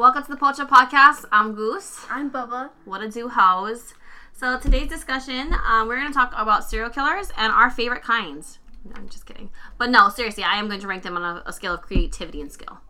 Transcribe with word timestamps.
Welcome 0.00 0.22
to 0.22 0.30
the 0.30 0.38
Pocha 0.38 0.66
Podcast. 0.66 1.26
I'm 1.30 1.54
Goose. 1.54 2.06
I'm 2.08 2.30
Bubba. 2.30 2.70
What 2.86 3.02
a 3.02 3.10
do 3.10 3.28
hoes. 3.28 3.92
So 4.32 4.58
today's 4.58 4.88
discussion, 4.88 5.54
um, 5.68 5.88
we're 5.88 6.00
going 6.00 6.08
to 6.08 6.14
talk 6.14 6.32
about 6.34 6.64
serial 6.64 6.88
killers 6.88 7.30
and 7.36 7.52
our 7.52 7.70
favorite 7.70 8.02
kinds. 8.02 8.60
No, 8.82 8.92
I'm 8.96 9.10
just 9.10 9.26
kidding. 9.26 9.50
But 9.76 9.90
no, 9.90 10.08
seriously, 10.08 10.42
I 10.42 10.56
am 10.56 10.68
going 10.68 10.80
to 10.80 10.86
rank 10.86 11.02
them 11.02 11.18
on 11.18 11.22
a, 11.22 11.42
a 11.44 11.52
scale 11.52 11.74
of 11.74 11.82
creativity 11.82 12.40
and 12.40 12.50
skill. 12.50 12.80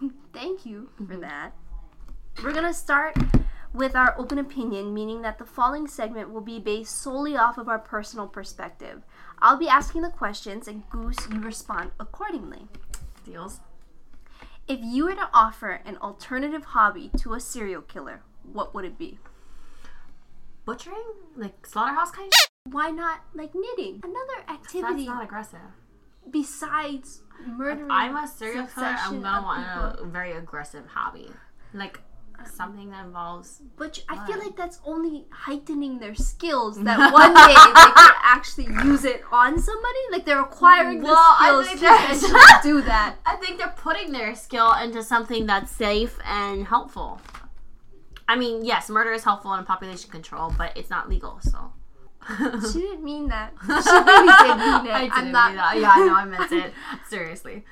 Thank 0.32 0.64
you 0.64 0.88
for 0.96 1.18
that. 1.18 1.52
We're 2.42 2.54
gonna 2.54 2.72
start 2.72 3.14
with 3.74 3.94
our 3.94 4.18
open 4.18 4.38
opinion, 4.38 4.94
meaning 4.94 5.20
that 5.20 5.36
the 5.36 5.44
following 5.44 5.86
segment 5.86 6.32
will 6.32 6.40
be 6.40 6.58
based 6.58 7.02
solely 7.02 7.36
off 7.36 7.58
of 7.58 7.68
our 7.68 7.78
personal 7.78 8.28
perspective. 8.28 9.02
I'll 9.40 9.58
be 9.58 9.68
asking 9.68 10.00
the 10.00 10.08
questions, 10.08 10.68
and 10.68 10.88
Goose, 10.88 11.18
you 11.30 11.38
respond 11.38 11.90
accordingly. 12.00 12.66
Deals? 13.26 13.60
If 14.68 14.80
you 14.82 15.06
were 15.06 15.14
to 15.14 15.28
offer 15.32 15.80
an 15.84 15.96
alternative 15.96 16.64
hobby 16.66 17.10
to 17.18 17.32
a 17.32 17.40
serial 17.40 17.80
killer, 17.82 18.22
what 18.52 18.74
would 18.74 18.84
it 18.84 18.98
be? 18.98 19.18
Butchering? 20.66 21.04
Like 21.36 21.66
slaughterhouse 21.66 22.10
kind? 22.10 22.30
of? 22.30 22.72
Why 22.72 22.90
not 22.90 23.20
like 23.34 23.52
knitting? 23.54 24.02
Another 24.04 24.44
activity. 24.48 25.06
That's 25.06 25.06
not 25.06 25.24
aggressive. 25.24 25.60
besides 26.30 27.22
If 27.40 27.46
murdering. 27.46 27.90
I'm 27.90 28.14
a 28.16 28.28
serial 28.28 28.66
killer, 28.66 28.94
I'm 28.98 29.22
to 29.40 29.42
want 29.42 29.66
people. 29.94 30.06
a 30.06 30.10
very 30.10 30.32
aggressive 30.32 30.84
hobby. 30.86 31.30
Like 31.72 32.00
something 32.46 32.90
that 32.90 33.04
involves. 33.06 33.60
But 33.76 34.02
I 34.08 34.26
feel 34.26 34.38
like 34.38 34.56
that's 34.56 34.80
only 34.84 35.26
heightening 35.30 35.98
their 35.98 36.14
skills. 36.14 36.82
That 36.82 37.12
one 37.12 37.34
day 37.34 37.54
they 37.54 37.90
could 37.92 38.14
actually 38.22 38.66
use 38.88 39.04
it 39.04 39.22
on 39.32 39.58
somebody. 39.60 39.98
Like 40.10 40.24
they're 40.24 40.40
acquiring 40.40 41.02
Well, 41.02 41.16
I 41.16 41.56
the 41.56 41.64
think 41.64 41.78
skills 41.78 42.32
to 42.32 42.60
do 42.62 42.82
that. 42.82 43.16
I 43.26 43.36
think 43.36 43.58
they're 43.58 43.74
putting 43.76 44.12
their 44.12 44.34
skill 44.34 44.72
into 44.74 45.02
something 45.02 45.46
that's 45.46 45.70
safe 45.70 46.18
and 46.24 46.66
helpful. 46.66 47.20
I 48.28 48.36
mean, 48.36 48.64
yes, 48.64 48.90
murder 48.90 49.12
is 49.12 49.24
helpful 49.24 49.54
in 49.54 49.64
population 49.64 50.10
control, 50.10 50.52
but 50.56 50.76
it's 50.76 50.90
not 50.90 51.08
legal, 51.08 51.38
so. 51.40 51.72
She 52.72 52.80
didn't 52.80 53.04
mean 53.04 53.28
that. 53.28 53.54
She 53.62 53.90
really 53.90 54.32
did 54.38 54.56
mean 54.58 54.86
it. 54.86 54.92
I 54.92 55.00
didn't 55.02 55.12
I'm 55.12 55.32
not. 55.32 55.50
mean 55.50 55.56
that. 55.56 55.78
Yeah, 55.78 55.90
I 55.90 56.06
know, 56.06 56.14
I 56.14 56.24
meant 56.24 56.52
it. 56.52 56.72
Seriously. 57.08 57.64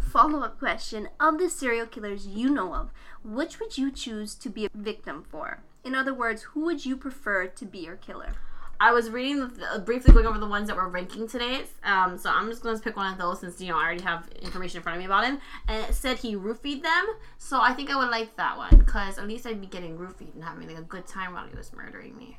Follow 0.00 0.40
up 0.40 0.58
question: 0.58 1.08
Of 1.18 1.38
the 1.38 1.48
serial 1.48 1.86
killers 1.86 2.26
you 2.26 2.50
know 2.50 2.74
of, 2.74 2.90
which 3.24 3.58
would 3.60 3.78
you 3.78 3.90
choose 3.90 4.34
to 4.36 4.48
be 4.48 4.66
a 4.66 4.70
victim 4.74 5.24
for? 5.28 5.62
In 5.84 5.94
other 5.94 6.12
words, 6.12 6.42
who 6.42 6.64
would 6.66 6.84
you 6.84 6.96
prefer 6.96 7.46
to 7.46 7.64
be 7.64 7.78
your 7.78 7.96
killer? 7.96 8.34
I 8.82 8.92
was 8.92 9.10
reading, 9.10 9.40
the, 9.40 9.82
briefly 9.84 10.14
going 10.14 10.26
over 10.26 10.38
the 10.38 10.46
ones 10.46 10.68
that 10.68 10.76
we're 10.76 10.88
ranking 10.88 11.28
today, 11.28 11.64
um, 11.84 12.16
so 12.16 12.30
I'm 12.30 12.48
just 12.48 12.62
going 12.62 12.74
to 12.74 12.82
pick 12.82 12.96
one 12.96 13.12
of 13.12 13.18
those 13.18 13.40
since, 13.40 13.60
you 13.60 13.68
know, 13.68 13.76
I 13.76 13.82
already 13.84 14.02
have 14.02 14.26
information 14.40 14.78
in 14.78 14.82
front 14.82 14.96
of 14.96 15.00
me 15.00 15.04
about 15.04 15.24
him. 15.26 15.38
And 15.68 15.84
it 15.84 15.94
said 15.94 16.16
he 16.16 16.34
roofied 16.34 16.82
them, 16.82 17.06
so 17.36 17.60
I 17.60 17.74
think 17.74 17.90
I 17.90 17.96
would 17.96 18.08
like 18.08 18.36
that 18.36 18.56
one, 18.56 18.78
because 18.78 19.18
at 19.18 19.28
least 19.28 19.46
I'd 19.46 19.60
be 19.60 19.66
getting 19.66 19.98
roofied 19.98 20.32
and 20.34 20.42
having 20.42 20.66
like, 20.66 20.78
a 20.78 20.82
good 20.82 21.06
time 21.06 21.34
while 21.34 21.46
he 21.46 21.54
was 21.54 21.70
murdering 21.74 22.16
me. 22.16 22.38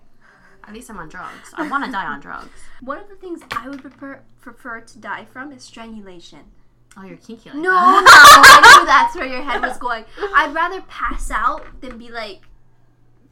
At 0.67 0.73
least 0.73 0.89
I'm 0.89 0.97
on 0.99 1.09
drugs. 1.09 1.49
I 1.55 1.67
want 1.67 1.85
to 1.85 1.91
die 1.91 2.05
on 2.05 2.19
drugs. 2.19 2.49
One 2.81 2.97
of 2.97 3.09
the 3.09 3.15
things 3.15 3.41
I 3.51 3.67
would 3.69 3.81
prefer 3.81 4.21
prefer 4.41 4.81
to 4.81 4.97
die 4.99 5.25
from 5.25 5.51
is 5.51 5.63
strangulation. 5.63 6.39
Oh, 6.97 7.03
you're 7.03 7.17
kinky 7.17 7.49
like 7.49 7.57
No, 7.59 7.71
that. 7.71 8.03
no, 8.03 8.67
I 8.69 8.77
knew 8.79 8.85
that's 8.85 9.15
where 9.15 9.25
your 9.25 9.41
head 9.43 9.61
was 9.61 9.77
going. 9.77 10.03
I'd 10.35 10.53
rather 10.53 10.81
pass 10.83 11.31
out 11.31 11.63
than 11.81 11.97
be 11.97 12.09
like 12.09 12.41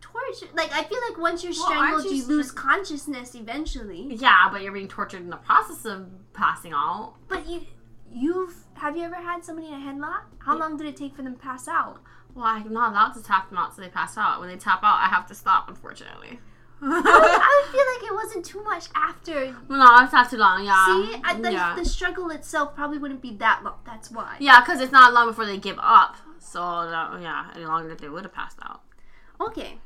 tortured. 0.01 0.49
Like 0.55 0.71
I 0.73 0.83
feel 0.83 0.99
like 1.09 1.17
once 1.19 1.43
you're 1.43 1.53
Well, 1.53 1.67
strangled, 1.69 2.05
you 2.05 2.11
you 2.11 2.25
lose 2.27 2.51
consciousness 2.51 3.35
eventually. 3.35 4.15
Yeah, 4.15 4.49
but 4.51 4.61
you're 4.61 4.71
being 4.71 4.87
tortured 4.87 5.21
in 5.21 5.29
the 5.29 5.37
process 5.37 5.85
of 5.85 6.07
passing 6.33 6.71
out. 6.73 7.15
But 7.27 7.47
you, 7.47 7.65
you've 8.11 8.55
have 8.75 8.95
you 8.95 9.03
ever 9.03 9.15
had 9.15 9.43
somebody 9.43 9.67
in 9.67 9.73
a 9.73 9.77
headlock? 9.77 10.21
How 10.39 10.57
long 10.57 10.77
did 10.77 10.87
it 10.87 10.95
take 10.95 11.15
for 11.15 11.21
them 11.21 11.33
to 11.35 11.39
pass 11.41 11.67
out? 11.67 12.01
Well, 12.33 12.45
I'm 12.45 12.71
not 12.71 12.91
allowed 12.91 13.13
to 13.13 13.23
tap 13.23 13.49
them 13.49 13.57
out 13.57 13.75
so 13.75 13.81
they 13.81 13.89
pass 13.89 14.17
out. 14.17 14.39
When 14.39 14.47
they 14.47 14.55
tap 14.55 14.79
out, 14.83 14.99
I 15.01 15.07
have 15.07 15.27
to 15.27 15.35
stop, 15.35 15.67
unfortunately. 15.67 16.39
I 16.81 17.63
would, 17.65 17.71
feel 17.71 17.85
like 17.93 18.11
it 18.11 18.13
wasn't 18.13 18.45
too 18.45 18.63
much 18.63 18.87
after. 18.95 19.55
no, 19.69 19.97
it's 20.01 20.13
not 20.13 20.29
too 20.29 20.37
long, 20.37 20.63
yeah. 20.63 20.85
See, 20.85 21.21
I, 21.23 21.39
the, 21.39 21.51
yeah. 21.51 21.75
the 21.77 21.85
struggle 21.85 22.29
itself 22.29 22.75
probably 22.75 22.97
wouldn't 22.97 23.21
be 23.21 23.33
that 23.35 23.61
long. 23.63 23.79
That's 23.85 24.09
why. 24.09 24.37
Yeah, 24.39 24.61
because 24.61 24.79
it's 24.81 24.91
not 24.91 25.13
long 25.13 25.27
before 25.27 25.45
they 25.45 25.57
give 25.57 25.77
up. 25.79 26.15
So, 26.39 26.59
yeah, 27.21 27.51
any 27.55 27.65
longer 27.65 27.93
they 27.95 28.07
would 28.07 28.23
have 28.23 28.33
passed 28.33 28.59
out. 28.63 28.81
Okay. 29.41 29.79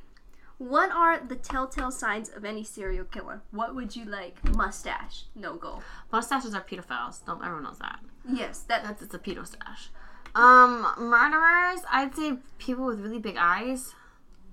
What 0.60 0.92
are 0.92 1.20
the 1.20 1.36
telltale 1.36 1.92
signs 1.92 2.30
of 2.30 2.46
any 2.46 2.64
serial 2.64 3.06
killer? 3.06 3.42
What 3.52 3.76
would 3.76 3.96
you 3.96 4.06
like? 4.06 4.38
Mustache, 4.56 5.24
no 5.36 5.56
go. 5.56 5.82
Mustaches 6.12 6.54
are 6.54 6.62
pedophiles. 6.62 7.26
Don't 7.26 7.44
everyone 7.44 7.64
knows 7.64 7.80
that. 7.80 8.00
Yes, 8.32 8.60
that 8.70 8.84
That's 8.84 9.02
it's 9.02 9.14
a 9.14 9.20
pedo 9.20 9.46
stash. 9.46 9.90
Um, 10.36 10.88
murderers, 10.98 11.82
I'd 11.92 12.16
say 12.16 12.34
people 12.58 12.86
with 12.86 13.00
really 13.00 13.20
big 13.20 13.36
eyes. 13.38 13.94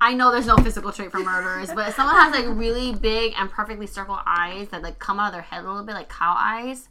I 0.01 0.15
know 0.15 0.33
there's 0.33 0.47
no 0.47 0.57
physical 0.57 0.93
trait 0.93 1.11
for 1.11 1.19
murderers, 1.19 1.71
but 1.75 1.89
if 1.89 1.95
someone 1.95 2.17
has 2.17 2.33
like 2.33 2.47
really 2.49 2.95
big 2.95 3.35
and 3.37 3.51
perfectly 3.51 3.87
circled 3.87 4.21
eyes 4.27 4.69
that 4.69 4.83
like 4.83 4.99
come 4.99 5.21
out 5.21 5.29
of 5.29 5.33
their 5.35 5.43
head 5.43 5.63
a 5.65 5.69
little 5.69 5.85
bit 5.85 5.95
like 5.95 6.09
cow 6.09 6.35
eyes, 6.37 6.89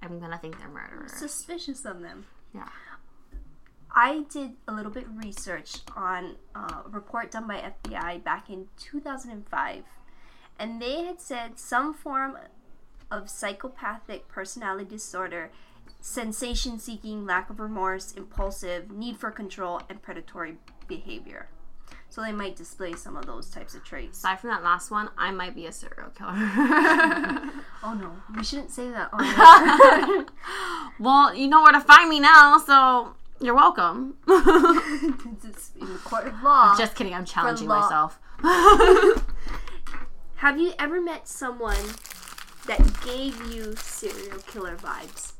I'm 0.00 0.20
gonna 0.20 0.38
think 0.38 0.58
they're 0.58 0.68
murderers. 0.68 1.12
suspicious 1.12 1.84
of 1.84 2.00
them. 2.00 2.26
Yeah. 2.54 2.68
I 3.94 4.24
did 4.30 4.52
a 4.68 4.72
little 4.72 4.92
bit 4.92 5.06
research 5.08 5.80
on 5.96 6.36
uh, 6.54 6.82
a 6.86 6.88
report 6.88 7.32
done 7.32 7.46
by 7.46 7.72
FBI 7.84 8.22
back 8.24 8.48
in 8.48 8.68
2005, 8.78 9.84
and 10.58 10.80
they 10.80 11.04
had 11.04 11.20
said 11.20 11.58
some 11.58 11.92
form 11.92 12.38
of 13.10 13.28
psychopathic 13.28 14.28
personality 14.28 14.88
disorder, 14.88 15.50
sensation 16.00 16.78
seeking, 16.78 17.26
lack 17.26 17.50
of 17.50 17.60
remorse, 17.60 18.12
impulsive, 18.12 18.90
need 18.90 19.18
for 19.18 19.30
control, 19.30 19.82
and 19.90 20.00
predatory 20.00 20.56
behavior. 20.88 21.48
So 22.10 22.20
they 22.20 22.32
might 22.32 22.56
display 22.56 22.92
some 22.94 23.16
of 23.16 23.26
those 23.26 23.48
types 23.48 23.74
of 23.74 23.84
traits. 23.84 24.18
Aside 24.18 24.40
from 24.40 24.50
that 24.50 24.62
last 24.62 24.90
one, 24.90 25.08
I 25.16 25.30
might 25.30 25.54
be 25.54 25.66
a 25.66 25.72
serial 25.72 26.10
killer. 26.10 26.32
Oh 27.84 27.94
no, 27.94 28.12
we 28.36 28.44
shouldn't 28.44 28.70
say 28.70 28.88
that. 28.90 29.10
Oh, 29.12 29.18
On 30.18 30.26
well, 31.00 31.34
you 31.34 31.48
know 31.48 31.62
where 31.62 31.72
to 31.72 31.80
find 31.80 32.08
me 32.08 32.20
now, 32.20 32.58
so 32.58 33.14
you're 33.40 33.56
welcome. 33.56 34.14
it's 34.28 35.72
in 35.80 35.92
the 35.92 35.98
court 36.04 36.28
of 36.28 36.40
law. 36.44 36.76
Just 36.78 36.94
kidding, 36.94 37.12
I'm 37.12 37.24
challenging 37.24 37.66
myself. 37.66 38.20
Have 40.36 40.60
you 40.60 40.74
ever 40.78 41.00
met 41.00 41.26
someone 41.26 41.76
that 42.66 42.78
gave 43.04 43.52
you 43.52 43.74
serial 43.76 44.38
killer 44.46 44.76
vibes? 44.76 45.32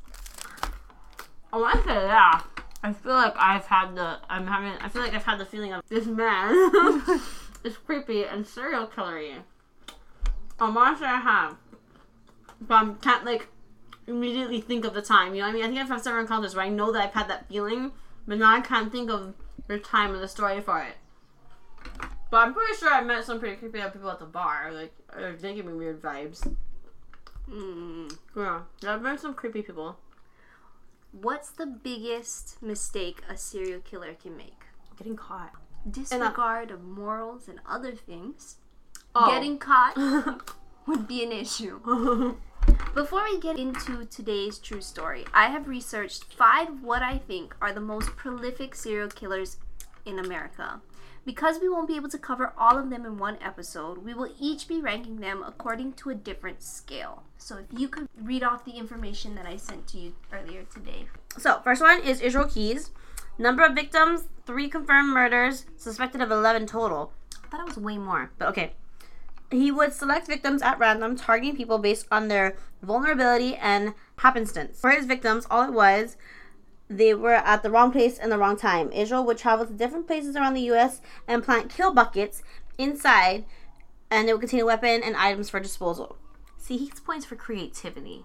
Oh, 1.52 1.62
I 1.64 1.74
say 1.74 1.94
yeah. 1.94 2.40
I 2.82 2.92
feel 2.92 3.12
like 3.12 3.34
I've 3.36 3.66
had 3.66 3.94
the 3.94 4.18
I'm 4.28 4.46
having 4.46 4.72
I 4.80 4.88
feel 4.88 5.02
like 5.02 5.14
I've 5.14 5.24
had 5.24 5.38
the 5.38 5.46
feeling 5.46 5.72
of 5.72 5.82
this 5.88 6.06
man 6.06 6.50
is 7.64 7.76
creepy 7.76 8.24
and 8.24 8.46
serial 8.46 8.86
killery. 8.86 9.34
To 10.58 10.96
say 10.98 11.06
I 11.06 11.20
have, 11.20 11.56
but 12.60 12.74
I 12.74 12.92
can't 13.00 13.24
like 13.24 13.48
immediately 14.06 14.60
think 14.60 14.84
of 14.84 14.94
the 14.94 15.02
time. 15.02 15.34
You 15.34 15.40
know 15.40 15.48
what 15.48 15.50
I 15.50 15.54
mean? 15.54 15.64
I 15.64 15.66
think 15.68 15.80
I've 15.80 15.88
had 15.88 16.02
several 16.02 16.22
encounters 16.22 16.54
where 16.54 16.64
I 16.64 16.68
know 16.68 16.92
that 16.92 17.02
I've 17.02 17.14
had 17.14 17.28
that 17.28 17.48
feeling, 17.48 17.92
but 18.26 18.38
now 18.38 18.54
I 18.54 18.60
can't 18.60 18.92
think 18.92 19.10
of 19.10 19.34
the 19.66 19.78
time 19.78 20.12
or 20.12 20.18
the 20.18 20.28
story 20.28 20.60
for 20.60 20.80
it. 20.80 20.94
But 22.30 22.38
I'm 22.38 22.54
pretty 22.54 22.74
sure 22.76 22.92
I 22.92 23.02
met 23.02 23.24
some 23.24 23.40
pretty 23.40 23.56
creepy 23.56 23.80
people 23.92 24.10
at 24.10 24.18
the 24.18 24.24
bar. 24.24 24.72
Like 24.72 24.94
uh, 25.12 25.32
they 25.38 25.54
give 25.54 25.66
me 25.66 25.74
weird 25.74 26.00
vibes. 26.00 26.54
Mm. 27.50 28.16
Yeah, 28.36 28.62
I've 28.86 29.02
met 29.02 29.20
some 29.20 29.34
creepy 29.34 29.62
people. 29.62 29.98
What's 31.12 31.50
the 31.50 31.66
biggest 31.66 32.62
mistake 32.62 33.22
a 33.28 33.36
serial 33.36 33.80
killer 33.80 34.14
can 34.14 34.34
make? 34.34 34.64
Getting 34.96 35.16
caught. 35.16 35.52
Uh, 35.54 35.90
Disregard 35.90 36.70
of 36.70 36.82
morals 36.82 37.48
and 37.48 37.60
other 37.68 37.92
things. 37.92 38.56
Oh. 39.14 39.30
Getting 39.30 39.58
caught 39.58 39.94
would 40.86 41.06
be 41.06 41.22
an 41.22 41.30
issue. 41.30 41.80
Before 42.94 43.24
we 43.24 43.38
get 43.40 43.58
into 43.58 44.06
today's 44.06 44.58
true 44.58 44.80
story, 44.80 45.26
I 45.34 45.48
have 45.48 45.68
researched 45.68 46.32
five 46.32 46.82
what 46.82 47.02
I 47.02 47.18
think 47.18 47.54
are 47.60 47.74
the 47.74 47.80
most 47.80 48.16
prolific 48.16 48.74
serial 48.74 49.08
killers 49.08 49.58
in 50.06 50.18
America. 50.18 50.80
Because 51.24 51.60
we 51.60 51.68
won't 51.68 51.86
be 51.86 51.94
able 51.94 52.08
to 52.08 52.18
cover 52.18 52.52
all 52.58 52.76
of 52.76 52.90
them 52.90 53.06
in 53.06 53.16
one 53.16 53.38
episode, 53.40 53.98
we 53.98 54.12
will 54.12 54.30
each 54.40 54.66
be 54.66 54.80
ranking 54.80 55.20
them 55.20 55.44
according 55.46 55.92
to 55.94 56.10
a 56.10 56.14
different 56.16 56.62
scale. 56.62 57.22
So 57.38 57.58
if 57.58 57.66
you 57.78 57.88
could 57.88 58.08
read 58.20 58.42
off 58.42 58.64
the 58.64 58.72
information 58.72 59.36
that 59.36 59.46
I 59.46 59.56
sent 59.56 59.86
to 59.88 59.98
you 59.98 60.14
earlier 60.32 60.64
today. 60.64 61.06
So, 61.38 61.60
first 61.62 61.80
one 61.80 62.02
is 62.02 62.20
Israel 62.20 62.48
Keyes. 62.48 62.90
Number 63.38 63.64
of 63.64 63.74
victims, 63.74 64.24
three 64.46 64.68
confirmed 64.68 65.10
murders, 65.10 65.64
suspected 65.76 66.20
of 66.20 66.30
11 66.30 66.66
total. 66.66 67.12
I 67.42 67.48
thought 67.48 67.60
it 67.60 67.66
was 67.66 67.78
way 67.78 67.98
more, 67.98 68.30
but 68.38 68.48
okay. 68.48 68.72
He 69.50 69.70
would 69.70 69.92
select 69.92 70.26
victims 70.26 70.62
at 70.62 70.78
random, 70.78 71.16
targeting 71.16 71.56
people 71.56 71.78
based 71.78 72.06
on 72.10 72.28
their 72.28 72.56
vulnerability 72.82 73.54
and 73.54 73.94
happenstance. 74.18 74.80
For 74.80 74.90
his 74.90 75.06
victims, 75.06 75.46
all 75.50 75.62
it 75.62 75.72
was, 75.72 76.16
they 76.96 77.14
were 77.14 77.34
at 77.34 77.62
the 77.62 77.70
wrong 77.70 77.92
place 77.92 78.18
and 78.18 78.30
the 78.30 78.38
wrong 78.38 78.56
time. 78.56 78.90
Israel 78.92 79.24
would 79.26 79.38
travel 79.38 79.66
to 79.66 79.72
different 79.72 80.06
places 80.06 80.36
around 80.36 80.54
the 80.54 80.62
U.S. 80.72 81.00
and 81.28 81.42
plant 81.42 81.70
kill 81.70 81.92
buckets 81.92 82.42
inside, 82.78 83.44
and 84.10 84.26
they 84.28 84.32
would 84.32 84.40
contain 84.40 84.60
a 84.60 84.66
weapon 84.66 85.02
and 85.04 85.16
items 85.16 85.50
for 85.50 85.60
disposal. 85.60 86.16
See, 86.58 86.76
he 86.76 86.86
gets 86.86 87.00
points 87.00 87.24
for 87.26 87.36
creativity. 87.36 88.24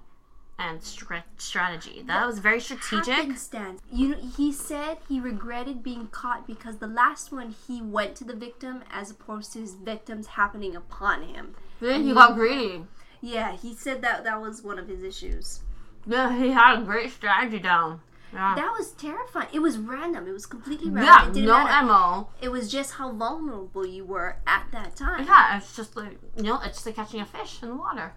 and 0.60 0.81
stra- 0.84 1.24
strategy. 1.38 2.04
That 2.08 2.25
was 2.25 2.40
very 2.40 2.60
strategic. 2.60 3.14
Happenstance. 3.14 3.80
You 3.92 4.10
know, 4.10 4.18
he 4.36 4.52
said 4.52 4.98
he 5.08 5.19
regretted 5.19 5.84
being 5.84 6.08
caught 6.08 6.48
because 6.48 6.78
the 6.78 6.88
last 6.88 7.31
one 7.31 7.54
he 7.68 7.80
went 7.81 8.16
to 8.16 8.24
the 8.24 8.36
victim 8.36 8.81
as 8.92 9.12
opposed 9.12 9.54
to 9.54 9.60
his 9.60 9.75
victims 9.75 10.25
happening 10.28 10.75
upon 10.75 11.22
him. 11.22 11.54
Then 11.80 12.04
he 12.06 12.14
got 12.14 12.34
greedy. 12.36 12.86
Yeah, 13.22 13.56
he 13.56 13.75
said 13.75 14.02
that 14.02 14.24
that 14.24 14.42
was 14.42 14.64
one 14.64 14.80
of 14.80 14.88
his 14.88 15.04
issues. 15.04 15.62
Yeah, 16.08 16.36
he 16.36 16.50
had 16.52 16.80
a 16.80 16.84
great 16.84 17.12
strategy 17.12 17.60
down. 17.60 18.02
Yeah. 18.34 18.56
That 18.56 18.74
was 18.78 18.92
terrifying. 18.92 19.48
It 19.54 19.60
was 19.60 19.78
random. 19.78 20.28
It 20.28 20.34
was 20.34 20.46
completely 20.46 20.90
random. 20.90 21.04
Yeah, 21.06 21.28
it 21.28 21.34
didn't 21.34 21.48
no 21.48 21.64
matter. 21.64 21.86
MO. 21.88 22.30
It 22.42 22.50
was 22.50 22.70
just 22.72 22.94
how 22.94 23.12
vulnerable 23.12 23.86
you 23.86 24.06
were 24.06 24.38
at 24.46 24.68
that 24.72 24.96
time. 24.96 25.26
Yeah, 25.26 25.58
it's 25.58 25.76
just 25.76 25.96
like 25.96 26.18
you 26.36 26.44
know, 26.44 26.60
it's 26.64 26.76
just 26.76 26.86
like 26.86 26.96
catching 26.96 27.22
a 27.22 27.26
fish 27.26 27.62
in 27.62 27.70
the 27.70 27.76
water. 27.76 28.14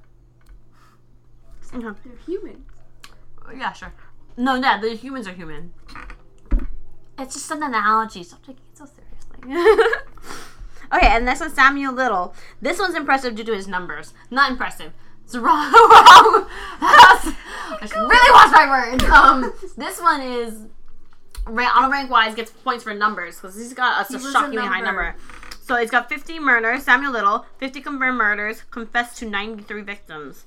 Okay. 1.72 1.86
They're 2.04 2.16
human. 2.26 2.64
Yeah, 3.56 3.72
sure. 3.72 3.92
No, 4.36 4.54
yeah, 4.56 4.80
the 4.80 4.94
humans 4.94 5.28
are 5.28 5.32
human. 5.32 5.72
It's 7.18 7.34
just 7.34 7.50
an 7.50 7.62
analogy. 7.62 8.22
Stop 8.22 8.44
taking 8.44 8.64
it 8.72 8.78
so 8.78 8.86
seriously. 8.86 9.72
okay, 10.94 11.06
and 11.08 11.28
this 11.28 11.40
one's 11.40 11.54
Samuel 11.54 11.92
Little. 11.92 12.34
This 12.60 12.78
one's 12.78 12.94
impressive 12.94 13.34
due 13.34 13.44
to 13.44 13.54
his 13.54 13.68
numbers. 13.68 14.14
Not 14.30 14.50
impressive. 14.50 14.92
It's 15.30 15.36
wrong. 15.36 15.72
wrong. 15.72 16.46
I 16.82 17.86
should 17.86 17.96
really 17.96 18.32
watch 18.32 18.50
my 18.52 18.66
words. 18.90 19.04
Um, 19.04 19.52
this 19.76 20.00
one 20.00 20.20
is 20.20 20.66
ra- 21.46 21.70
on 21.76 21.84
a 21.84 21.88
rank 21.88 22.10
wise 22.10 22.34
gets 22.34 22.50
points 22.50 22.82
for 22.82 22.92
numbers 22.94 23.36
because 23.36 23.56
he's 23.56 23.72
got 23.72 24.04
a, 24.04 24.08
He 24.08 24.16
a 24.16 24.32
shockingly 24.32 24.66
high 24.66 24.80
number. 24.80 25.04
number. 25.04 25.16
So 25.62 25.76
he's 25.76 25.90
got 25.90 26.08
50 26.08 26.40
murders. 26.40 26.82
Samuel 26.82 27.12
Little, 27.12 27.46
50 27.58 27.80
confirmed 27.80 28.18
murders, 28.18 28.64
confessed 28.72 29.18
to 29.18 29.26
93 29.26 29.82
victims. 29.82 30.46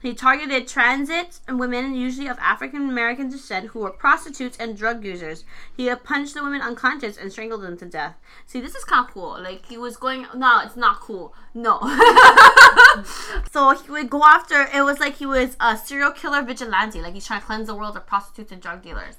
He 0.00 0.14
targeted 0.14 0.68
transit 0.68 1.40
and 1.48 1.58
women, 1.58 1.94
usually 1.94 2.28
of 2.28 2.38
African 2.38 2.88
American 2.88 3.28
descent, 3.28 3.68
who 3.68 3.80
were 3.80 3.90
prostitutes 3.90 4.56
and 4.58 4.76
drug 4.76 5.04
users. 5.04 5.44
He 5.76 5.92
punched 5.96 6.34
the 6.34 6.42
women 6.42 6.60
unconscious 6.60 7.16
and 7.16 7.32
strangled 7.32 7.62
them 7.62 7.76
to 7.78 7.86
death. 7.86 8.14
See, 8.46 8.60
this 8.60 8.76
is 8.76 8.84
kind 8.84 9.06
of 9.06 9.12
cool. 9.12 9.40
Like, 9.40 9.66
he 9.66 9.76
was 9.76 9.96
going, 9.96 10.26
no, 10.36 10.60
it's 10.64 10.76
not 10.76 11.00
cool. 11.00 11.34
No. 11.52 11.80
so 13.50 13.70
he 13.70 13.90
would 13.90 14.08
go 14.08 14.22
after, 14.22 14.68
it 14.72 14.82
was 14.82 15.00
like 15.00 15.16
he 15.16 15.26
was 15.26 15.56
a 15.58 15.76
serial 15.76 16.12
killer 16.12 16.42
vigilante. 16.42 17.00
Like, 17.00 17.14
he's 17.14 17.26
trying 17.26 17.40
to 17.40 17.46
cleanse 17.46 17.66
the 17.66 17.74
world 17.74 17.96
of 17.96 18.06
prostitutes 18.06 18.52
and 18.52 18.62
drug 18.62 18.82
dealers. 18.82 19.16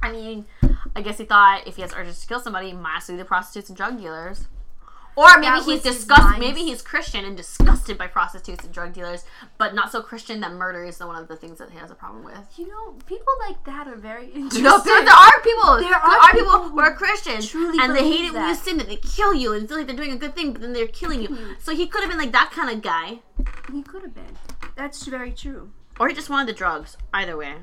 I 0.00 0.12
mean, 0.12 0.46
I 0.94 1.02
guess 1.02 1.18
he 1.18 1.24
thought 1.24 1.66
if 1.66 1.74
he 1.76 1.82
has 1.82 1.92
urges 1.92 2.20
to 2.20 2.26
kill 2.26 2.40
somebody, 2.40 2.68
he 2.68 2.72
might 2.74 2.98
as 2.98 3.08
well 3.08 3.18
the 3.18 3.24
prostitutes 3.24 3.68
and 3.68 3.76
drug 3.76 3.98
dealers. 3.98 4.46
Or 5.18 5.38
maybe 5.38 5.60
he's 5.64 5.82
disgusted. 5.82 6.38
Maybe 6.38 6.60
he's 6.62 6.80
Christian 6.80 7.24
and 7.24 7.36
disgusted 7.36 7.98
by 7.98 8.06
prostitutes 8.06 8.64
and 8.64 8.72
drug 8.72 8.92
dealers, 8.92 9.24
but 9.58 9.74
not 9.74 9.90
so 9.90 10.00
Christian 10.00 10.40
that 10.42 10.52
murder 10.52 10.84
is 10.84 11.00
one 11.00 11.16
of 11.20 11.26
the 11.26 11.34
things 11.36 11.58
that 11.58 11.70
he 11.70 11.78
has 11.78 11.90
a 11.90 11.96
problem 11.96 12.22
with. 12.24 12.38
You 12.56 12.68
know, 12.68 12.92
people 13.06 13.32
like 13.40 13.64
that 13.64 13.88
are 13.88 13.96
very 13.96 14.26
interesting. 14.34 14.62
No, 14.62 14.78
there, 14.80 15.04
there 15.04 15.12
are 15.12 15.40
people. 15.42 15.76
There, 15.78 15.92
are 15.92 16.00
are, 16.00 16.30
people, 16.30 16.52
people 16.52 16.68
who 16.68 16.78
are 16.80 16.94
Christians 16.94 17.48
truly 17.50 17.78
and 17.82 17.96
they 17.96 18.08
hate 18.08 18.26
it 18.26 18.32
when 18.32 18.48
you 18.48 18.54
sin 18.54 18.78
that 18.78 18.86
they 18.86 18.96
kill 18.96 19.34
you 19.34 19.52
and 19.54 19.68
feel 19.68 19.78
like 19.78 19.88
they're 19.88 19.96
doing 19.96 20.12
a 20.12 20.16
good 20.16 20.36
thing, 20.36 20.52
but 20.52 20.62
then 20.62 20.72
they're 20.72 20.86
killing 20.86 21.20
you. 21.22 21.36
So 21.58 21.74
he 21.74 21.88
could 21.88 22.02
have 22.02 22.10
been 22.10 22.18
like 22.18 22.32
that 22.32 22.52
kind 22.52 22.70
of 22.70 22.80
guy, 22.80 23.18
He 23.72 23.82
could 23.82 24.02
have 24.02 24.14
been. 24.14 24.36
That's 24.76 25.04
very 25.06 25.32
true. 25.32 25.72
or 25.98 26.08
he 26.08 26.14
just 26.14 26.30
wanted 26.30 26.46
the 26.46 26.52
drugs. 26.52 26.96
Either 27.12 27.36
way. 27.36 27.54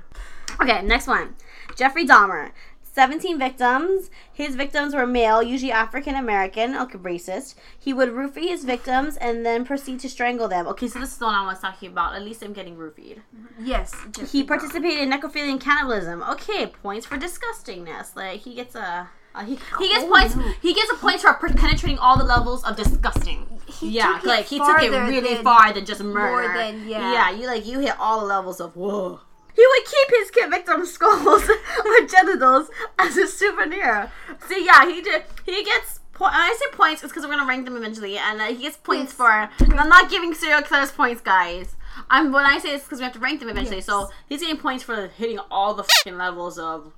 Okay, 0.62 0.82
next 0.82 1.08
one. 1.08 1.36
Jeffrey 1.76 2.06
Dahmer. 2.06 2.52
17 2.96 3.38
victims. 3.38 4.10
His 4.32 4.56
victims 4.56 4.96
were 4.96 5.06
male, 5.06 5.44
usually 5.44 5.72
African 5.72 6.16
American, 6.16 6.74
a 6.76 6.86
racist. 6.88 7.56
He 7.78 7.92
would 7.94 8.10
roofie 8.10 8.48
his 8.48 8.64
victims 8.64 9.18
and 9.18 9.46
then 9.46 9.66
proceed 9.66 10.00
to 10.00 10.10
strangle 10.10 10.48
them. 10.48 10.66
Okay, 10.68 10.88
so 10.88 11.00
this 11.00 11.12
is 11.12 11.18
the 11.18 11.26
one 11.26 11.36
I 11.36 11.46
was 11.46 11.60
talking 11.60 11.92
about. 11.92 12.16
At 12.16 12.22
least 12.24 12.42
I'm 12.42 12.54
getting 12.54 12.78
roofied. 12.78 13.20
Yes. 13.62 13.94
He 14.32 14.44
participated 14.46 15.00
in 15.02 15.10
necrophilia 15.12 15.50
and 15.52 15.60
cannibalism. 15.60 16.24
Okay, 16.24 16.68
points 16.68 17.06
for 17.06 17.18
disgustingness. 17.18 18.16
Like 18.16 18.40
he 18.42 18.56
gets 18.56 18.76
a. 18.76 19.10
Uh, 19.36 19.44
he, 19.44 19.60
he 19.80 19.90
gets 19.90 20.06
Oh, 20.06 20.10
points. 20.10 20.34
no. 20.38 20.44
He 20.62 20.74
gets 20.74 20.90
a 20.94 20.96
point 20.96 21.20
for 21.20 21.34
penetrating 21.34 22.00
all 22.00 22.18
the 22.18 22.24
levels 22.24 22.64
of 22.64 22.78
disgusting. 22.78 23.46
He 23.68 23.90
yeah, 23.90 24.22
like 24.24 24.46
he 24.46 24.58
took 24.58 24.82
it 24.82 24.92
really 24.92 25.34
than- 25.34 25.44
far 25.44 25.74
than 25.74 25.84
just 25.86 26.02
murder. 26.02 26.54
than- 26.58 26.88
yeah. 26.88 27.12
yeah. 27.12 27.30
You 27.32 27.46
like 27.48 27.66
you 27.66 27.80
hit 27.80 27.96
all 28.00 28.22
the 28.22 28.26
levels 28.26 28.62
of 28.62 28.78
whoa. 28.78 29.20
He 29.56 29.66
would 29.66 29.86
keep 29.86 30.10
his 30.20 30.32
kid 30.32 30.50
victims' 30.50 30.92
skulls 30.94 31.44
or 31.86 32.08
genitals 32.08 32.70
as 33.00 33.18
a 33.18 33.28
souvenir. 33.28 34.12
See, 34.48 34.66
yeah, 34.66 34.86
he 34.86 35.02
did. 35.02 35.24
He 35.46 35.64
gets. 35.64 36.00
Po- 36.14 36.26
I 36.26 36.56
say 36.60 36.76
points, 36.78 37.04
it's 37.04 37.12
because 37.12 37.26
we're 37.26 37.36
gonna 37.36 37.48
rank 37.48 37.66
them 37.66 37.76
eventually, 37.76 38.18
and 38.18 38.40
uh, 38.42 38.46
he 38.46 38.56
gets 38.64 38.78
points 38.78 39.12
Yes. 39.12 39.18
for. 39.18 39.30
And 39.66 39.80
I'm 39.80 39.90
not 39.90 40.10
giving 40.10 40.34
serial 40.34 40.62
killers 40.62 40.92
points, 40.92 41.22
guys. 41.22 41.76
I'm 42.10 42.32
when 42.32 42.46
I 42.46 42.58
say 42.60 42.74
it's 42.76 42.84
because 42.86 43.00
we 43.00 43.04
have 43.06 43.14
to 43.14 43.20
rank 43.20 43.40
them 43.40 43.50
eventually. 43.50 43.78
Yes. 43.78 43.86
So 43.86 44.10
he's 44.30 44.42
getting 44.42 44.58
points 44.58 44.84
for 44.84 45.08
hitting 45.08 45.40
all 45.52 45.74
the 45.74 45.84
fucking 45.84 46.18
levels 46.18 46.58
of. 46.58 46.94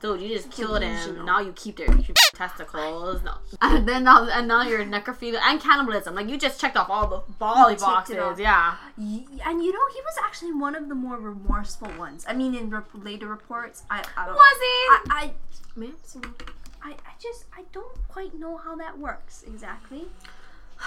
Dude, 0.00 0.20
you 0.20 0.28
just 0.28 0.50
killed 0.50 0.82
him. 0.82 1.24
Now 1.24 1.40
you 1.40 1.52
keep 1.52 1.78
their, 1.78 1.88
testicles. 2.34 3.22
No, 3.22 3.34
and 3.62 3.88
then 3.88 4.04
now 4.04 4.28
and 4.28 4.46
now 4.46 4.62
you're 4.62 4.84
necrophilia 4.84 5.40
and 5.42 5.60
cannibalism. 5.60 6.14
Like 6.14 6.28
you 6.28 6.38
just 6.38 6.60
checked 6.60 6.76
off 6.76 6.90
all 6.90 7.06
the 7.08 7.22
bally 7.38 7.76
boxes. 7.76 8.38
Yeah. 8.38 8.76
And 8.98 9.62
you 9.64 9.72
know, 9.72 9.86
he 9.94 10.00
was 10.02 10.16
actually 10.22 10.52
one 10.52 10.74
of 10.74 10.88
the 10.88 10.94
more 10.94 11.16
remorseful 11.16 11.90
ones. 11.98 12.24
I 12.28 12.34
mean, 12.34 12.54
in 12.54 12.70
rep- 12.70 12.90
later 12.94 13.26
reports, 13.26 13.84
I, 13.90 14.04
I 14.16 14.26
don't. 14.26 14.34
Was 14.34 14.58
he? 14.60 15.10
I, 15.12 15.30
I, 16.82 16.90
I 16.90 17.12
just, 17.20 17.46
I 17.56 17.64
don't 17.72 17.96
quite 18.08 18.38
know 18.38 18.56
how 18.56 18.76
that 18.76 18.98
works 18.98 19.44
exactly. 19.46 20.06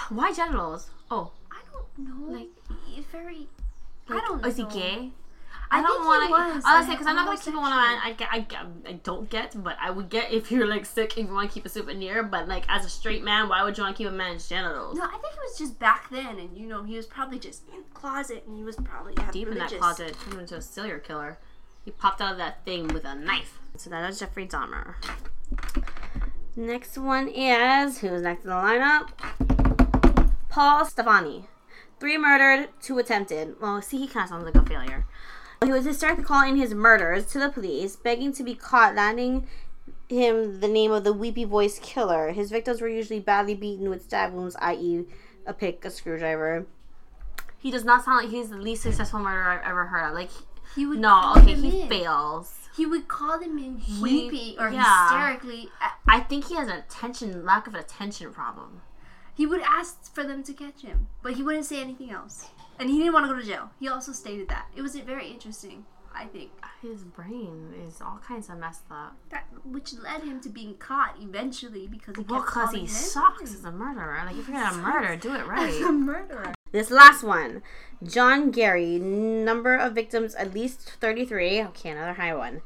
why 0.08 0.32
genitals? 0.32 0.90
Oh, 1.10 1.32
I 1.50 1.58
don't 1.72 2.08
know. 2.08 2.32
Like- 2.32 2.48
very. 3.10 3.48
like, 4.08 4.22
I 4.22 4.26
don't. 4.26 4.46
Is 4.46 4.56
he 4.56 4.64
gay? 4.64 5.10
I, 5.70 5.78
I 5.78 5.82
don't 5.82 6.04
want 6.04 6.62
to. 6.62 6.68
Honestly, 6.68 6.94
because 6.94 7.06
I'm 7.06 7.14
not 7.14 7.26
gonna 7.26 7.38
keep 7.38 7.54
one 7.54 7.72
on. 7.72 7.98
I 8.02 8.12
get. 8.16 8.28
I 8.32 8.40
get. 8.40 8.66
I 8.86 8.92
don't 8.92 9.30
get, 9.30 9.62
but 9.62 9.76
I 9.80 9.90
would 9.90 10.08
get 10.08 10.32
if 10.32 10.50
you're 10.50 10.66
like 10.66 10.84
sick 10.84 11.16
and 11.16 11.28
you 11.28 11.34
want 11.34 11.48
to 11.48 11.54
keep 11.54 11.64
a 11.64 11.68
souvenir. 11.68 12.22
But 12.24 12.48
like 12.48 12.64
as 12.68 12.84
a 12.84 12.88
straight 12.88 13.22
man, 13.22 13.48
why 13.48 13.62
would 13.62 13.78
you 13.78 13.84
want 13.84 13.96
to 13.96 14.02
keep 14.02 14.10
a 14.10 14.14
man's 14.14 14.48
genitals? 14.48 14.98
No, 14.98 15.04
I 15.04 15.18
think 15.18 15.34
it 15.34 15.40
was 15.40 15.58
just 15.58 15.78
back 15.78 16.10
then, 16.10 16.38
and 16.38 16.56
you 16.56 16.66
know, 16.66 16.82
he 16.82 16.96
was 16.96 17.06
probably 17.06 17.38
just 17.38 17.68
in 17.68 17.82
the 17.82 17.94
closet, 17.94 18.44
and 18.46 18.56
he 18.56 18.64
was 18.64 18.76
probably 18.76 19.14
Deep 19.32 19.48
in 19.48 19.58
that 19.58 19.70
closet, 19.78 20.16
turned 20.24 20.40
into 20.40 20.56
a 20.56 20.60
serial 20.60 20.98
killer. 20.98 21.38
He 21.84 21.92
popped 21.92 22.20
out 22.20 22.32
of 22.32 22.38
that 22.38 22.64
thing 22.64 22.88
with 22.88 23.04
a 23.04 23.14
knife. 23.14 23.58
So 23.76 23.90
that 23.90 24.08
is 24.10 24.18
Jeffrey 24.18 24.46
Dahmer. 24.46 24.94
Next 26.56 26.98
one 26.98 27.28
is 27.28 27.98
who's 27.98 28.22
next 28.22 28.44
in 28.44 28.50
the 28.50 28.56
lineup? 28.56 29.10
Paul 30.48 30.84
Stephani. 30.84 31.46
Three 32.00 32.18
murdered, 32.18 32.70
two 32.82 32.98
attempted. 32.98 33.60
Well, 33.60 33.80
see, 33.82 33.98
he 33.98 34.08
kind 34.08 34.24
of 34.24 34.30
sounds 34.30 34.44
like 34.44 34.54
a 34.54 34.66
failure. 34.66 35.06
He 35.64 35.70
was 35.72 35.84
hysterically 35.84 36.24
calling 36.24 36.56
his 36.56 36.72
murders 36.72 37.26
to 37.32 37.38
the 37.38 37.50
police, 37.50 37.94
begging 37.94 38.32
to 38.32 38.42
be 38.42 38.54
caught, 38.54 38.94
landing 38.94 39.46
him 40.08 40.60
the 40.60 40.68
name 40.68 40.90
of 40.90 41.04
the 41.04 41.12
weepy 41.12 41.44
voice 41.44 41.78
killer. 41.82 42.30
His 42.32 42.50
victims 42.50 42.80
were 42.80 42.88
usually 42.88 43.20
badly 43.20 43.54
beaten 43.54 43.90
with 43.90 44.04
stab 44.04 44.32
wounds, 44.32 44.56
i.e., 44.60 45.04
a 45.46 45.52
pick, 45.52 45.84
a 45.84 45.90
screwdriver. 45.90 46.64
He 47.58 47.70
does 47.70 47.84
not 47.84 48.04
sound 48.06 48.24
like 48.24 48.30
he's 48.34 48.48
the 48.48 48.56
least 48.56 48.82
successful 48.84 49.20
murderer 49.20 49.50
I've 49.60 49.68
ever 49.70 49.84
heard 49.84 50.08
of. 50.08 50.14
Like, 50.14 50.30
He 50.74 50.86
would 50.86 50.98
no, 50.98 51.34
okay, 51.36 51.52
he 51.54 51.82
in. 51.82 51.88
fails. 51.90 52.56
He 52.74 52.86
would 52.86 53.06
call 53.06 53.38
them 53.38 53.58
in 53.58 53.76
He- 53.76 54.00
weepy 54.02 54.56
or 54.58 54.70
yeah. 54.70 55.10
hysterically. 55.10 55.68
I 56.08 56.20
think 56.20 56.46
he 56.46 56.54
has 56.54 56.68
an 56.68 56.78
attention 56.78 57.44
lack 57.44 57.66
of 57.66 57.74
an 57.74 57.80
attention 57.80 58.32
problem. 58.32 58.80
He 59.34 59.44
would 59.44 59.60
ask 59.60 60.10
for 60.14 60.24
them 60.24 60.42
to 60.44 60.54
catch 60.54 60.80
him, 60.80 61.08
but 61.22 61.34
he 61.34 61.42
wouldn't 61.42 61.66
say 61.66 61.82
anything 61.82 62.10
else. 62.10 62.46
And 62.80 62.88
he 62.88 62.96
didn't 62.96 63.12
want 63.12 63.26
to 63.26 63.32
go 63.34 63.38
to 63.38 63.46
jail. 63.46 63.70
He 63.78 63.88
also 63.88 64.12
stated 64.12 64.48
that. 64.48 64.68
It 64.74 64.80
was 64.80 64.96
very 64.96 65.28
interesting, 65.28 65.84
I 66.14 66.24
think. 66.24 66.50
His 66.80 67.04
brain 67.04 67.74
is 67.86 68.00
all 68.00 68.18
kinds 68.26 68.48
of 68.48 68.56
messed 68.56 68.84
up. 68.90 69.16
That 69.28 69.44
which 69.66 69.92
led 69.92 70.22
him 70.22 70.40
to 70.40 70.48
being 70.48 70.76
caught 70.76 71.16
eventually 71.20 71.86
because 71.86 72.16
he 72.16 72.22
Well, 72.22 72.40
because 72.40 72.72
he 72.72 72.86
sucks 72.86 73.54
as 73.54 73.64
a 73.64 73.70
murderer. 73.70 74.22
Like, 74.24 74.38
if 74.38 74.48
you're 74.48 74.56
gonna 74.56 74.78
murder, 74.78 75.14
do 75.14 75.34
it 75.34 75.46
right. 75.46 75.74
As 75.74 75.80
a 75.82 75.92
murderer. 75.92 76.54
This 76.72 76.90
last 76.90 77.22
one, 77.22 77.62
John 78.02 78.50
Gacy, 78.50 78.98
number 78.98 79.74
of 79.74 79.92
victims 79.92 80.34
at 80.36 80.54
least 80.54 80.92
33. 81.00 81.62
Okay, 81.64 81.90
another 81.90 82.14
high 82.14 82.34
one. 82.34 82.62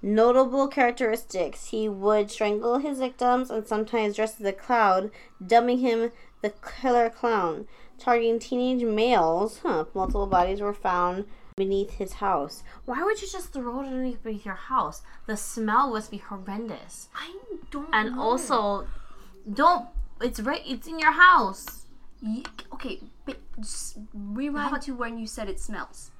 Notable 0.00 0.68
characteristics: 0.68 1.66
he 1.66 1.90
would 1.90 2.30
strangle 2.30 2.78
his 2.78 3.00
victims 3.00 3.50
and 3.50 3.66
sometimes 3.66 4.16
dress 4.16 4.40
as 4.40 4.46
a 4.46 4.52
clown, 4.52 5.10
dubbing 5.44 5.80
him 5.80 6.12
the 6.40 6.54
killer 6.80 7.10
clown. 7.10 7.66
Targeting 7.98 8.38
teenage 8.38 8.84
males, 8.84 9.58
huh? 9.62 9.86
Multiple 9.94 10.26
bodies 10.26 10.60
were 10.60 10.72
found 10.74 11.26
beneath 11.56 11.90
his 11.92 12.14
house. 12.14 12.62
Why 12.84 13.02
would 13.02 13.20
you 13.20 13.28
just 13.28 13.52
throw 13.52 13.80
it 13.80 13.86
underneath 13.86 14.24
your 14.44 14.54
house? 14.54 15.02
The 15.26 15.36
smell 15.36 15.90
must 15.90 16.10
be 16.10 16.18
horrendous. 16.18 17.08
I 17.14 17.34
don't 17.70 17.88
And 17.92 18.14
know. 18.16 18.22
also, 18.22 18.86
don't. 19.52 19.88
It's 20.20 20.40
right. 20.40 20.62
It's 20.66 20.86
in 20.86 20.98
your 20.98 21.12
house. 21.12 21.86
Ye- 22.20 22.44
okay, 22.72 23.00
but 23.24 23.38
just 23.60 23.98
rewind 24.14 24.70
How- 24.70 24.78
to 24.78 24.92
when 24.94 25.18
you 25.18 25.26
said 25.26 25.48
it 25.48 25.58
smells. 25.60 26.10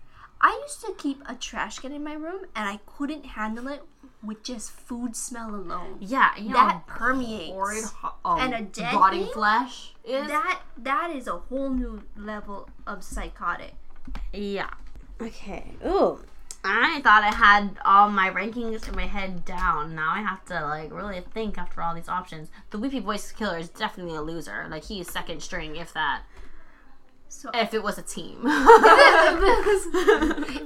I 0.40 0.60
used 0.64 0.80
to 0.84 0.92
keep 0.96 1.20
a 1.26 1.34
trash 1.34 1.80
can 1.80 1.90
in 1.92 2.04
my 2.04 2.12
room, 2.14 2.42
and 2.54 2.68
I 2.68 2.78
couldn't 2.86 3.26
handle 3.26 3.66
it 3.68 3.82
with 4.22 4.42
just 4.42 4.70
food 4.72 5.14
smell 5.16 5.54
alone. 5.54 5.98
Yeah, 6.00 6.30
and 6.36 6.46
you 6.46 6.50
know 6.52 6.58
That 6.58 6.72
how 6.72 6.82
permeates. 6.86 7.52
horrid, 7.52 7.84
um, 8.24 8.40
And 8.40 8.54
a 8.54 8.62
dead 8.62 8.94
rotting 8.94 9.24
thing? 9.24 9.32
flesh 9.32 9.94
is. 10.04 10.26
That 10.28 10.60
that 10.78 11.10
is 11.14 11.26
a 11.28 11.38
whole 11.38 11.70
new 11.70 12.02
level 12.16 12.68
of 12.86 13.02
psychotic. 13.04 13.74
yeah. 14.32 14.70
Okay. 15.20 15.72
Ooh. 15.84 16.20
I 16.64 17.00
thought 17.02 17.22
I 17.22 17.32
had 17.34 17.78
all 17.84 18.10
my 18.10 18.30
rankings 18.30 18.88
in 18.88 18.94
my 18.96 19.06
head 19.06 19.44
down. 19.44 19.94
Now 19.94 20.10
I 20.12 20.20
have 20.22 20.44
to 20.46 20.60
like 20.66 20.92
really 20.92 21.20
think 21.20 21.56
after 21.56 21.80
all 21.80 21.94
these 21.94 22.08
options. 22.08 22.48
The 22.70 22.78
Weepy 22.78 22.98
Voice 23.00 23.30
Killer 23.32 23.58
is 23.58 23.68
definitely 23.68 24.16
a 24.16 24.22
loser. 24.22 24.66
Like 24.68 24.84
he's 24.84 25.10
second 25.10 25.40
string, 25.42 25.76
if 25.76 25.92
that. 25.94 26.22
So 27.28 27.50
If 27.54 27.74
it 27.74 27.82
was 27.82 27.96
a 27.98 28.02
team. 28.02 28.40
it 28.44 28.48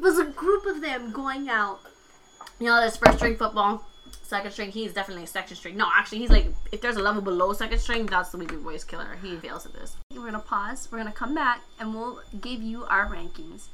was 0.01 0.19
a 0.19 0.25
group 0.25 0.65
of 0.67 0.81
them 0.81 1.13
going 1.13 1.49
out. 1.49 1.81
You 2.59 2.67
know, 2.67 2.81
there's 2.81 2.97
first 2.97 3.19
string 3.19 3.37
football, 3.37 3.85
second 4.23 4.51
string. 4.53 4.71
He's 4.71 4.93
definitely 4.93 5.25
a 5.25 5.29
second 5.29 5.57
string. 5.57 5.77
No, 5.77 5.89
actually, 5.95 6.19
he's 6.19 6.31
like 6.31 6.47
if 6.73 6.81
there's 6.81 6.97
a 6.97 7.03
level 7.03 7.23
below 7.23 7.53
second 7.53 7.79
string, 7.79 8.07
that's 8.07 8.31
the 8.31 8.39
Weepy 8.39 8.57
Voice 8.57 8.85
Killer. 8.85 9.17
He 9.23 9.37
fails 9.37 9.67
at 9.67 9.73
this. 9.73 9.97
We're 10.15 10.25
gonna 10.25 10.39
pause. 10.39 10.89
We're 10.91 10.99
gonna 10.99 11.13
come 11.13 11.35
back 11.35 11.61
and 11.79 11.95
we'll 11.95 12.21
give 12.41 12.63
you 12.63 12.85
our 12.85 13.07
rankings. 13.07 13.67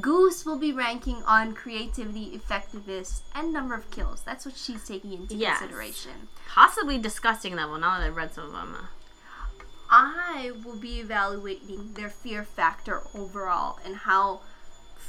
Goose 0.00 0.44
will 0.44 0.58
be 0.58 0.72
ranking 0.72 1.22
on 1.24 1.54
creativity, 1.54 2.24
effectiveness, 2.34 3.22
and 3.32 3.52
number 3.52 3.74
of 3.76 3.88
kills. 3.92 4.22
That's 4.22 4.44
what 4.44 4.56
she's 4.56 4.84
taking 4.86 5.12
into 5.12 5.36
Yes. 5.36 5.58
consideration. 5.60 6.28
Possibly 6.48 6.98
disgusting 6.98 7.54
level. 7.54 7.78
Now 7.78 7.98
that 7.98 8.06
I've 8.06 8.16
read 8.16 8.34
some 8.34 8.46
of 8.46 8.52
them. 8.52 8.88
I 9.90 10.50
will 10.64 10.76
be 10.76 10.98
evaluating 10.98 11.92
their 11.94 12.08
fear 12.08 12.42
factor 12.42 13.02
overall 13.14 13.78
and 13.84 13.94
how 13.94 14.40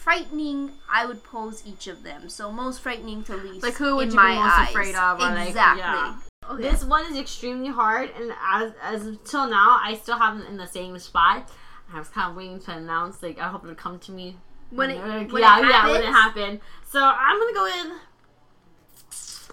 frightening 0.06 0.72
I 0.90 1.06
would 1.08 1.24
pose 1.24 1.64
each 1.66 1.88
of 1.88 2.04
them. 2.04 2.30
So 2.30 2.52
most 2.52 2.80
frightening 2.80 3.24
to 3.24 3.36
least. 3.36 3.64
Like, 3.64 3.74
who 3.74 3.96
would 3.96 4.10
in 4.10 4.14
you 4.14 4.20
be 4.20 4.24
most 4.36 4.60
eyes. 4.60 4.70
afraid 4.70 4.96
of, 4.96 5.18
or, 5.20 5.24
like, 5.24 5.48
Exactly. 5.50 5.82
yeah. 5.82 6.16
Okay. 6.48 6.62
This 6.62 6.84
one 6.84 7.12
is 7.12 7.18
extremely 7.18 7.70
hard, 7.70 8.12
and 8.16 8.32
as 8.54 8.72
as 8.84 9.08
until 9.08 9.48
now, 9.50 9.80
I 9.84 9.96
still 10.02 10.18
haven't 10.20 10.46
in 10.46 10.58
the 10.58 10.68
same 10.68 10.98
spot. 11.00 11.50
I 11.92 11.98
was 11.98 12.08
kind 12.10 12.30
of 12.30 12.38
waiting 12.38 12.60
to 12.62 12.72
announce. 12.72 13.24
Like, 13.24 13.40
I 13.40 13.48
hope 13.48 13.64
it 13.64 13.68
would 13.68 13.78
come 13.78 13.98
to 14.00 14.12
me 14.12 14.38
when 14.70 14.92
it, 14.92 14.98
Like, 15.00 15.32
when 15.32 15.42
yeah, 15.42 15.58
it 15.60 15.68
yeah, 15.68 15.90
when 15.90 16.02
it 16.02 16.06
happened. 16.06 16.60
So 16.88 17.00
I'm 17.04 17.40
gonna 17.40 17.54
go 17.54 17.64
with 17.64 19.50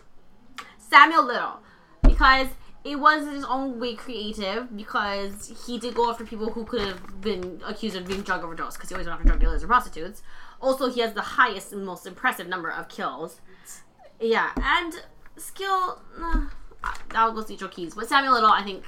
Samuel 0.90 1.24
Little 1.24 1.60
because 2.02 2.48
it 2.84 2.96
was 2.96 3.26
his 3.26 3.44
own 3.44 3.78
way 3.78 3.94
creative 3.94 4.74
because 4.76 5.52
he 5.66 5.78
did 5.78 5.94
go 5.94 6.10
after 6.10 6.24
people 6.24 6.50
who 6.50 6.64
could 6.64 6.80
have 6.80 7.20
been 7.20 7.60
accused 7.64 7.96
of 7.96 8.06
being 8.06 8.22
drug 8.22 8.42
overdose 8.42 8.74
because 8.74 8.88
he 8.88 8.94
always 8.94 9.06
went 9.06 9.18
after 9.18 9.28
drug 9.28 9.40
dealers 9.40 9.62
or 9.62 9.68
prostitutes. 9.68 10.22
Also, 10.60 10.90
he 10.90 11.00
has 11.00 11.12
the 11.12 11.20
highest 11.22 11.72
and 11.72 11.84
most 11.86 12.06
impressive 12.06 12.48
number 12.48 12.70
of 12.70 12.88
kills. 12.88 13.40
Yeah, 14.20 14.50
and 14.56 14.94
skill. 15.36 16.00
Uh, 16.20 16.46
I'll 17.14 17.32
go 17.32 17.42
Citro 17.42 17.70
Keyes, 17.70 17.94
but 17.94 18.08
Samuel 18.08 18.34
Little, 18.34 18.50
I 18.50 18.62
think 18.62 18.84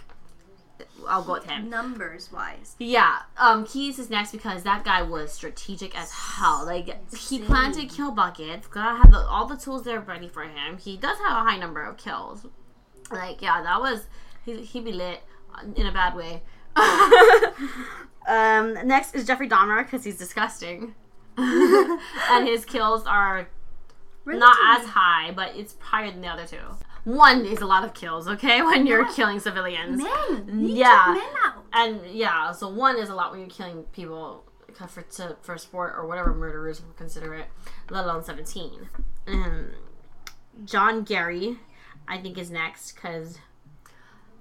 I'll 1.09 1.23
go 1.23 1.35
with 1.35 1.45
him. 1.45 1.71
numbers 1.71 2.33
wise. 2.33 2.75
Yeah, 2.79 3.19
um, 3.37 3.65
Keyes 3.65 3.99
is 3.99 4.11
next 4.11 4.33
because 4.33 4.63
that 4.65 4.85
guy 4.85 5.03
was 5.03 5.33
strategic 5.33 5.97
as 5.99 6.11
hell. 6.11 6.65
Like 6.67 7.15
he 7.17 7.39
planned 7.41 7.75
to 7.75 7.87
kill 7.87 8.11
buckets. 8.11 8.67
Gotta 8.67 8.97
have 8.99 9.13
the, 9.13 9.19
all 9.19 9.47
the 9.47 9.57
tools 9.57 9.85
there 9.85 10.01
ready 10.01 10.29
for 10.29 10.43
him. 10.43 10.79
He 10.79 10.97
does 10.97 11.19
have 11.19 11.37
a 11.37 11.49
high 11.49 11.59
number 11.59 11.85
of 11.85 11.97
kills. 11.97 12.47
Like 13.11 13.43
yeah, 13.43 13.63
that 13.63 13.81
was 13.81 14.07
he 14.45 14.63
he 14.63 14.81
be 14.81 14.93
lit 14.93 15.23
in 15.77 15.87
a 15.87 15.93
bad 15.93 16.15
way. 16.17 16.43
um, 18.29 18.75
next 18.87 19.15
is 19.15 19.27
Jeffrey 19.27 19.49
Dahmer 19.49 19.85
because 19.85 20.05
he's 20.05 20.17
disgusting, 20.19 20.95
and 21.37 22.49
his 22.49 22.65
kills 22.65 23.07
are 23.07 23.49
not 24.27 24.57
as 24.81 24.89
high, 24.89 25.33
but 25.33 25.55
it's 25.55 25.77
higher 25.81 26.11
than 26.11 26.21
the 26.21 26.29
other 26.29 26.47
two. 26.47 26.57
One 27.05 27.45
is 27.45 27.61
a 27.61 27.67
lot 27.67 27.85
of 27.85 27.93
kills, 27.93 28.27
okay, 28.27 28.63
when 28.63 28.87
you're 28.87 29.03
Yeah. 29.03 29.13
killing 29.15 29.39
civilians. 29.39 30.03
men. 30.03 30.47
Yeah. 30.59 31.05
men 31.09 31.23
out. 31.45 31.65
And 31.75 32.01
yeah, 32.11 32.51
so 32.53 32.69
one 32.71 32.97
is 32.99 33.11
a 33.11 33.15
lot 33.15 33.31
when 33.31 33.41
you're 33.41 33.49
killing 33.51 33.83
people 33.93 34.45
for 34.89 35.03
to, 35.03 35.37
for 35.43 35.59
sport 35.59 35.93
or 35.97 36.07
whatever 36.07 36.33
murderers 36.33 36.81
would 36.81 36.97
consider 36.97 37.35
it, 37.35 37.47
let 37.91 38.05
alone 38.05 38.25
seventeen. 38.25 38.89
Um, 39.27 39.73
John 40.65 41.05
Gacy, 41.05 41.59
I 42.07 42.19
think 42.19 42.39
is 42.39 42.51
next 42.51 42.93
because, 42.93 43.39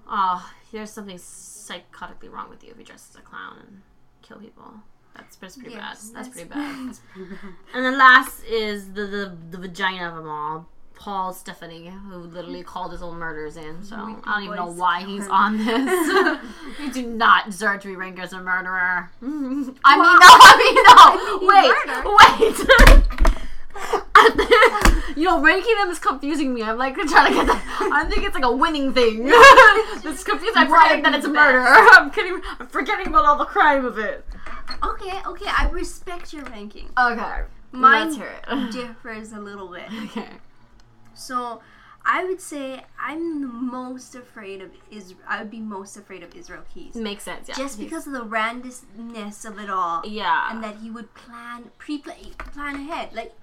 oh, 0.05 0.09
ah, 0.09 0.53
there's 0.71 0.91
something 0.91 1.17
psychotically 1.17 2.31
wrong 2.31 2.49
with 2.49 2.63
you 2.63 2.71
if 2.71 2.77
you 2.77 2.83
dress 2.83 3.07
as 3.11 3.15
a 3.17 3.21
clown 3.21 3.57
and 3.65 3.81
kill 4.21 4.37
people. 4.37 4.73
That's, 5.15 5.35
that's 5.35 5.55
pretty 5.57 5.75
Yes, 5.75 6.09
bad. 6.09 6.15
That's, 6.15 6.27
that's 6.27 6.27
pretty 6.29 6.49
bad. 6.53 6.87
That's 6.87 6.99
pretty 7.13 7.29
bad. 7.29 7.39
And 7.73 7.85
then 7.85 7.97
last 7.97 8.43
is 8.45 8.93
the 8.93 9.05
the, 9.05 9.37
the 9.51 9.57
vagina 9.57 10.09
of 10.09 10.15
them 10.15 10.27
all. 10.29 10.67
Paul 10.95 11.33
Stephani, 11.33 11.89
who 11.89 12.17
literally 12.17 12.63
called 12.63 12.91
his 12.93 13.01
own 13.01 13.17
murders 13.17 13.57
in, 13.57 13.83
so 13.83 13.95
I 14.23 14.35
don't 14.35 14.43
even 14.43 14.55
know 14.55 14.71
why 14.71 15.03
he's 15.03 15.27
on 15.27 15.57
this. 15.57 16.39
you 16.79 16.93
do 16.93 17.07
not 17.07 17.47
deserve 17.47 17.81
to 17.81 17.87
be 17.89 17.95
ranked 17.95 18.19
as 18.19 18.31
a 18.31 18.39
murderer. 18.39 19.09
I 19.21 19.25
mean, 19.25 19.75
no, 19.83 19.83
I 19.83 20.55
mean, 20.63 20.75
no. 20.87 21.47
Wait, 21.49 23.19
wait. 23.19 23.22
You 25.15 25.23
know, 25.25 25.41
ranking 25.41 25.75
them 25.77 25.89
is 25.89 25.99
confusing 25.99 26.53
me. 26.53 26.63
I'm 26.63 26.77
like 26.77 26.95
trying 27.07 27.31
to 27.31 27.37
get 27.37 27.47
that. 27.47 27.89
I 27.93 28.05
think 28.09 28.23
it's 28.25 28.35
like 28.35 28.43
a 28.45 28.51
winning 28.55 28.93
thing. 28.93 29.21
it's 29.25 30.23
confusing. 30.23 30.53
I'm 30.55 30.67
forgetting 30.69 31.03
that 31.03 31.15
it's 31.15 31.27
murder. 31.41 31.63
I'm 31.65 32.11
kidding. 32.11 32.39
I'm 32.59 32.67
forgetting 32.67 33.07
about 33.07 33.25
all 33.25 33.37
the 33.37 33.45
crime 33.45 33.85
of 33.85 33.97
it. 33.97 34.25
Okay, 34.83 35.19
okay, 35.27 35.45
I 35.47 35.69
respect 35.71 36.33
your 36.33 36.43
ranking. 36.45 36.89
Okay, 36.97 37.41
Mine 37.71 38.07
let's 38.07 38.17
hear 38.17 38.31
it. 38.47 38.71
differs 38.71 39.31
a 39.33 39.39
little 39.39 39.67
bit. 39.67 39.85
okay. 40.05 40.29
So, 41.13 41.61
I 42.05 42.23
would 42.25 42.41
say 42.41 42.83
I'm 42.99 43.41
the 43.41 43.47
most 43.47 44.15
afraid 44.15 44.61
of 44.61 44.71
Is 44.91 45.13
I 45.27 45.39
would 45.39 45.51
be 45.51 45.59
most 45.59 45.95
afraid 45.95 46.23
of 46.23 46.35
Israel 46.35 46.63
Keyes. 46.73 46.95
Makes 46.95 47.23
sense. 47.23 47.47
Yeah. 47.47 47.55
Just 47.55 47.79
because 47.79 48.07
of 48.07 48.13
the 48.13 48.25
randomness 48.25 49.45
of 49.45 49.59
it 49.59 49.69
all. 49.69 50.01
Yeah. 50.05 50.51
And 50.51 50.63
that 50.63 50.77
he 50.77 50.89
would 50.89 51.13
plan, 51.13 51.71
pre-plan, 51.77 52.17
plan 52.37 52.75
ahead. 52.75 53.13
Like, 53.13 53.33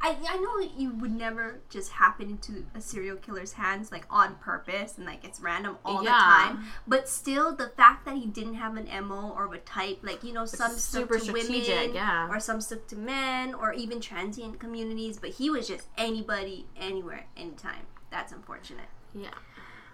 I, 0.00 0.16
I 0.28 0.36
know 0.38 0.58
you 0.78 0.90
would 0.94 1.12
never 1.12 1.60
just 1.68 1.92
happen 1.92 2.30
into 2.30 2.64
a 2.74 2.80
serial 2.80 3.16
killer's 3.16 3.52
hands 3.52 3.90
like 3.90 4.06
on 4.10 4.36
purpose 4.36 4.96
and 4.96 5.06
like 5.06 5.24
it's 5.24 5.40
random 5.40 5.78
all 5.84 6.02
the 6.02 6.10
time. 6.10 6.64
But 6.86 7.08
still, 7.08 7.54
the 7.54 7.68
fact 7.70 8.04
that 8.06 8.16
he 8.16 8.26
didn't 8.26 8.54
have 8.54 8.76
an 8.76 8.88
mo 9.06 9.34
or 9.36 9.52
a 9.54 9.58
type, 9.58 9.98
like 10.02 10.22
you 10.22 10.32
know, 10.32 10.46
some 10.46 10.72
super 10.72 11.18
stuck 11.18 11.36
to 11.36 11.52
women, 11.52 11.94
yeah. 11.94 12.28
or 12.28 12.40
some 12.40 12.60
stuck 12.60 12.86
to 12.88 12.96
men, 12.96 13.54
or 13.54 13.72
even 13.72 14.00
transient 14.00 14.60
communities. 14.60 15.18
But 15.18 15.30
he 15.30 15.50
was 15.50 15.68
just 15.68 15.88
anybody, 15.98 16.66
anywhere, 16.76 17.26
anytime. 17.36 17.86
That's 18.10 18.32
unfortunate. 18.32 18.88
Yeah. 19.14 19.34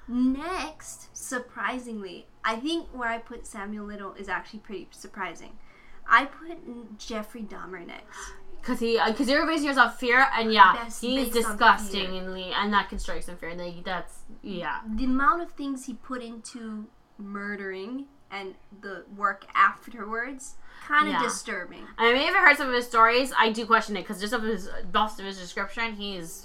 Next, 0.09 1.17
surprisingly, 1.17 2.27
I 2.45 2.57
think 2.57 2.89
where 2.89 3.09
I 3.09 3.19
put 3.19 3.47
Samuel 3.47 3.87
Little 3.87 4.15
is 4.15 4.29
actually 4.29 4.61
pretty 4.61 4.89
surprising. 4.91 5.59
I 6.07 6.27
put 6.27 6.99
Jeffrey 6.99 7.43
Dahmer 7.43 7.87
next. 7.87 8.33
Cause 8.63 8.79
he, 8.79 8.97
uh, 8.99 9.13
cause 9.13 9.29
you're 9.29 9.45
basing 9.47 9.67
yourself 9.67 9.99
fear, 9.99 10.27
and 10.37 10.53
yeah, 10.53 10.73
That's 10.75 11.01
he's 11.01 11.31
disgustingly, 11.31 12.53
and 12.53 12.73
that 12.73 12.89
can 12.89 12.99
strike 13.01 13.23
some 13.25 13.37
fear. 13.37 13.49
And 13.51 13.61
like, 13.61 13.83
that's 13.85 14.21
yeah, 14.43 14.79
The 14.95 15.05
amount 15.05 15.43
of 15.43 15.51
things 15.53 15.87
he 15.87 15.95
put 15.95 16.23
into 16.23 16.87
murdering 17.19 18.07
and 18.31 18.55
the 18.81 19.05
work 19.17 19.45
afterwards, 19.55 20.55
kind 20.87 21.09
of 21.09 21.15
Yeah. 21.15 21.23
disturbing. 21.23 21.87
I 21.99 22.13
may 22.13 22.25
have 22.25 22.35
heard 22.35 22.57
some 22.57 22.69
of 22.69 22.75
his 22.75 22.87
stories. 22.87 23.33
I 23.37 23.51
do 23.53 23.67
question 23.67 23.97
it 23.97 24.03
because 24.03 24.21
just 24.21 24.33
of 24.33 24.43
his, 24.43 24.71
most 24.95 25.19
of 25.21 25.27
his 25.27 25.39
description, 25.39 25.95
he's 25.95 26.45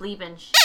bleeping 0.00 0.38
shit. 0.38 0.56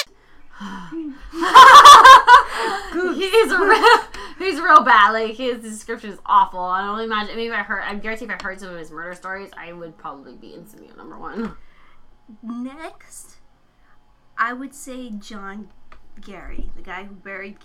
He's 2.92 3.52
real, 3.52 4.00
he's 4.38 4.60
real 4.60 4.84
bad. 4.84 5.12
Like 5.12 5.36
his 5.36 5.62
description 5.62 6.12
is 6.12 6.20
awful. 6.26 6.60
I 6.60 6.86
don't 6.86 7.00
imagine. 7.00 7.36
Maybe 7.36 7.48
if 7.48 7.54
I 7.54 7.64
heard, 7.64 7.84
I 7.84 7.96
guarantee 7.96 8.26
if 8.26 8.32
I 8.32 8.38
heard 8.42 8.60
some 8.60 8.70
of 8.72 8.78
his 8.78 8.92
murder 8.92 9.16
stories, 9.16 9.52
I 9.58 9.72
would 9.72 9.98
probably 9.98 10.36
be 10.36 10.50
instantly 10.50 10.90
number 10.98 11.18
one. 11.18 11.56
Next, 12.44 13.38
I 14.38 14.54
would 14.54 14.76
say 14.76 15.12
John 15.12 15.70
Gacy, 16.20 16.76
the 16.76 16.82
guy 16.82 17.06
who 17.06 17.16
buried 17.16 17.58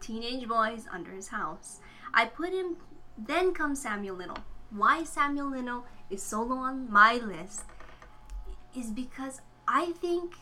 teenage 0.00 0.48
boys 0.48 0.86
under 0.90 1.10
his 1.12 1.28
house. 1.28 1.80
I 2.14 2.24
put 2.26 2.52
him, 2.52 2.76
then 3.18 3.52
comes 3.52 3.82
Samuel 3.82 4.16
Little. 4.16 4.38
Why 4.70 5.04
Samuel 5.04 5.50
Little 5.50 5.84
is 6.08 6.22
so 6.22 6.42
low 6.42 6.56
on 6.58 6.90
my 6.90 7.14
list 7.14 7.64
is 8.76 8.90
because 8.90 9.40
I 9.68 9.92
think 10.00 10.34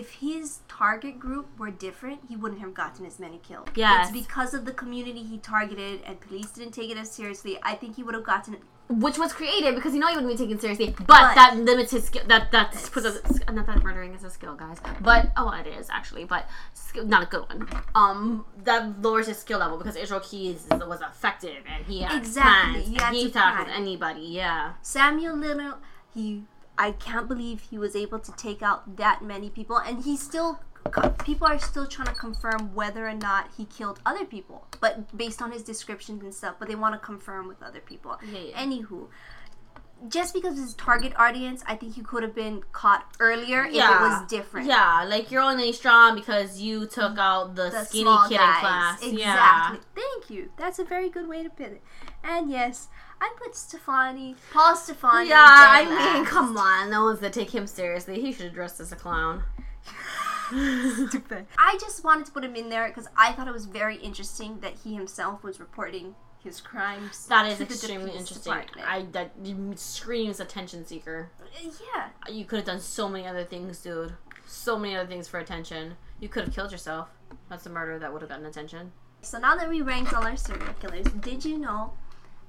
if 0.00 0.06
his 0.26 0.60
target 0.68 1.18
group 1.18 1.46
were 1.58 1.70
different, 1.70 2.20
he 2.28 2.36
wouldn't 2.36 2.60
have 2.60 2.74
gotten 2.74 3.06
as 3.06 3.18
many 3.18 3.38
kills. 3.38 3.68
Yeah, 3.74 4.02
It's 4.02 4.10
because 4.12 4.52
of 4.54 4.64
the 4.64 4.72
community 4.72 5.22
he 5.22 5.38
targeted 5.38 6.00
and 6.06 6.20
police 6.20 6.50
didn't 6.50 6.72
take 6.72 6.90
it 6.90 6.98
as 6.98 7.10
seriously. 7.10 7.58
I 7.62 7.74
think 7.74 7.96
he 7.96 8.02
would 8.02 8.14
have 8.14 8.24
gotten 8.24 8.56
Which 8.88 9.18
was 9.18 9.32
created 9.32 9.74
because 9.74 9.92
you 9.94 10.00
know 10.00 10.06
he 10.08 10.14
wouldn't 10.16 10.32
be 10.32 10.40
taken 10.44 10.60
seriously, 10.60 10.94
but, 10.96 11.06
But- 11.08 11.34
that 11.34 11.56
limits 11.56 11.90
his 11.90 12.04
skill. 12.04 12.22
That 12.28 12.52
that's 12.52 12.88
puts 12.88 13.04
us, 13.10 13.16
not 13.58 13.66
that 13.66 13.82
murdering 13.82 14.14
is 14.14 14.22
a 14.22 14.30
skill, 14.30 14.54
guys. 14.54 14.78
But 15.00 15.22
oh, 15.36 15.50
it 15.60 15.66
is 15.66 15.88
actually, 15.90 16.24
but 16.24 16.42
skill, 16.74 17.04
not 17.04 17.22
a 17.24 17.26
good 17.26 17.44
one. 17.48 17.68
Um, 17.96 18.44
that 18.62 19.02
lowers 19.02 19.26
his 19.26 19.38
skill 19.38 19.58
level 19.58 19.76
because 19.76 19.96
Israel 19.96 20.20
Keyes 20.20 20.60
was 20.70 21.00
effective 21.00 21.60
and 21.72 21.84
he 21.90 22.02
had 22.02 22.16
Exactly, 22.16 22.82
plans. 22.94 23.12
he 23.12 23.18
he 23.18 23.24
with 23.26 23.68
anybody. 23.82 24.20
Yeah, 24.42 24.74
Samuel 24.82 25.36
Little, 25.36 25.74
he, 26.14 26.44
I 26.78 26.92
can't 26.92 27.26
believe 27.28 27.60
he 27.70 27.78
was 27.78 27.96
able 27.96 28.18
to 28.18 28.32
take 28.32 28.62
out 28.62 28.96
that 28.96 29.22
many 29.22 29.48
people, 29.50 29.76
and 29.78 30.04
he 30.04 30.16
still, 30.16 30.60
people 31.24 31.46
are 31.46 31.58
still 31.58 31.86
trying 31.86 32.08
to 32.08 32.14
confirm 32.14 32.74
whether 32.74 33.08
or 33.08 33.14
not 33.14 33.48
he 33.56 33.64
killed 33.64 34.00
other 34.04 34.24
people, 34.24 34.66
but 34.80 35.16
based 35.16 35.40
on 35.42 35.52
his 35.52 35.62
descriptions 35.62 36.22
and 36.22 36.34
stuff. 36.34 36.56
But 36.58 36.68
they 36.68 36.74
want 36.74 36.94
to 36.94 36.98
confirm 36.98 37.48
with 37.48 37.62
other 37.62 37.80
people. 37.80 38.18
Yeah, 38.30 38.40
yeah. 38.50 38.62
Anywho, 38.64 39.08
just 40.08 40.34
because 40.34 40.58
his 40.58 40.74
target 40.74 41.14
audience, 41.16 41.64
I 41.66 41.74
think 41.74 41.94
he 41.94 42.02
could 42.02 42.22
have 42.22 42.34
been 42.34 42.62
caught 42.72 43.06
earlier 43.18 43.64
if 43.64 43.74
it 43.74 43.78
was 43.78 44.26
different. 44.28 44.66
Yeah, 44.66 45.04
like 45.08 45.30
you're 45.30 45.40
only 45.42 45.72
strong 45.72 46.14
because 46.14 46.60
you 46.60 46.86
took 46.86 47.16
out 47.18 47.54
the, 47.54 47.70
The 47.70 47.84
skinny 47.84 48.04
kid 48.28 48.36
guys. 48.36 48.56
in 48.56 48.60
class. 48.60 49.02
Exactly. 49.02 49.18
Yeah. 49.22 49.76
Thank 49.94 50.30
you. 50.30 50.50
That's 50.58 50.78
a 50.78 50.84
very 50.84 51.08
good 51.08 51.26
way 51.26 51.42
to 51.42 51.48
put 51.48 51.68
it. 51.68 51.82
And 52.22 52.50
yes, 52.50 52.88
I 53.20 53.32
put 53.38 53.54
Stephani, 53.54 54.36
Paul 54.52 54.76
Stephani. 54.76 55.28
Yeah, 55.28 55.44
I 55.48 55.84
mean, 55.84 55.94
last. 55.94 56.28
come 56.30 56.56
on. 56.56 56.90
No 56.90 57.04
one's 57.04 57.20
gonna 57.20 57.32
take 57.32 57.54
him 57.54 57.66
seriously. 57.66 58.20
He 58.20 58.32
should 58.32 58.46
have 58.46 58.54
dressed 58.54 58.80
as 58.80 58.92
a 58.92 58.96
clown. 58.96 59.42
Stupid. 60.48 61.46
I 61.58 61.76
just 61.80 62.04
wanted 62.04 62.26
to 62.26 62.32
put 62.32 62.44
him 62.44 62.54
in 62.54 62.68
there 62.68 62.88
because 62.88 63.08
I 63.16 63.32
thought 63.32 63.48
it 63.48 63.54
was 63.54 63.66
very 63.66 63.96
interesting 63.96 64.60
that 64.60 64.74
he 64.84 64.94
himself 64.94 65.42
was 65.42 65.58
reporting 65.58 66.14
his 66.42 66.60
crimes. 66.60 67.26
That 67.26 67.50
is 67.50 67.60
extremely 67.60 68.12
interesting. 68.12 68.52
department. 68.52 68.88
I 68.88 69.06
that 69.12 69.32
screams 69.78 70.38
attention 70.40 70.86
seeker. 70.86 71.30
yeah. 71.62 72.08
You 72.32 72.44
could 72.44 72.56
have 72.56 72.66
done 72.66 72.80
so 72.80 73.08
many 73.08 73.26
other 73.26 73.44
things, 73.44 73.82
dude. 73.82 74.14
So 74.46 74.78
many 74.78 74.94
other 74.96 75.08
things 75.08 75.26
for 75.26 75.40
attention. 75.40 75.96
You 76.20 76.28
could 76.28 76.44
have 76.44 76.54
killed 76.54 76.70
yourself. 76.70 77.08
That's 77.48 77.66
a 77.66 77.70
murder 77.70 77.98
that 77.98 78.12
would 78.12 78.22
have 78.22 78.28
gotten 78.30 78.46
attention. 78.46 78.92
So 79.22 79.38
now 79.38 79.56
that 79.56 79.68
we 79.68 79.82
ranked 79.82 80.14
all 80.14 80.24
our 80.24 80.36
serial 80.36 80.72
killers, 80.80 81.06
did 81.06 81.44
you 81.44 81.58
know 81.58 81.92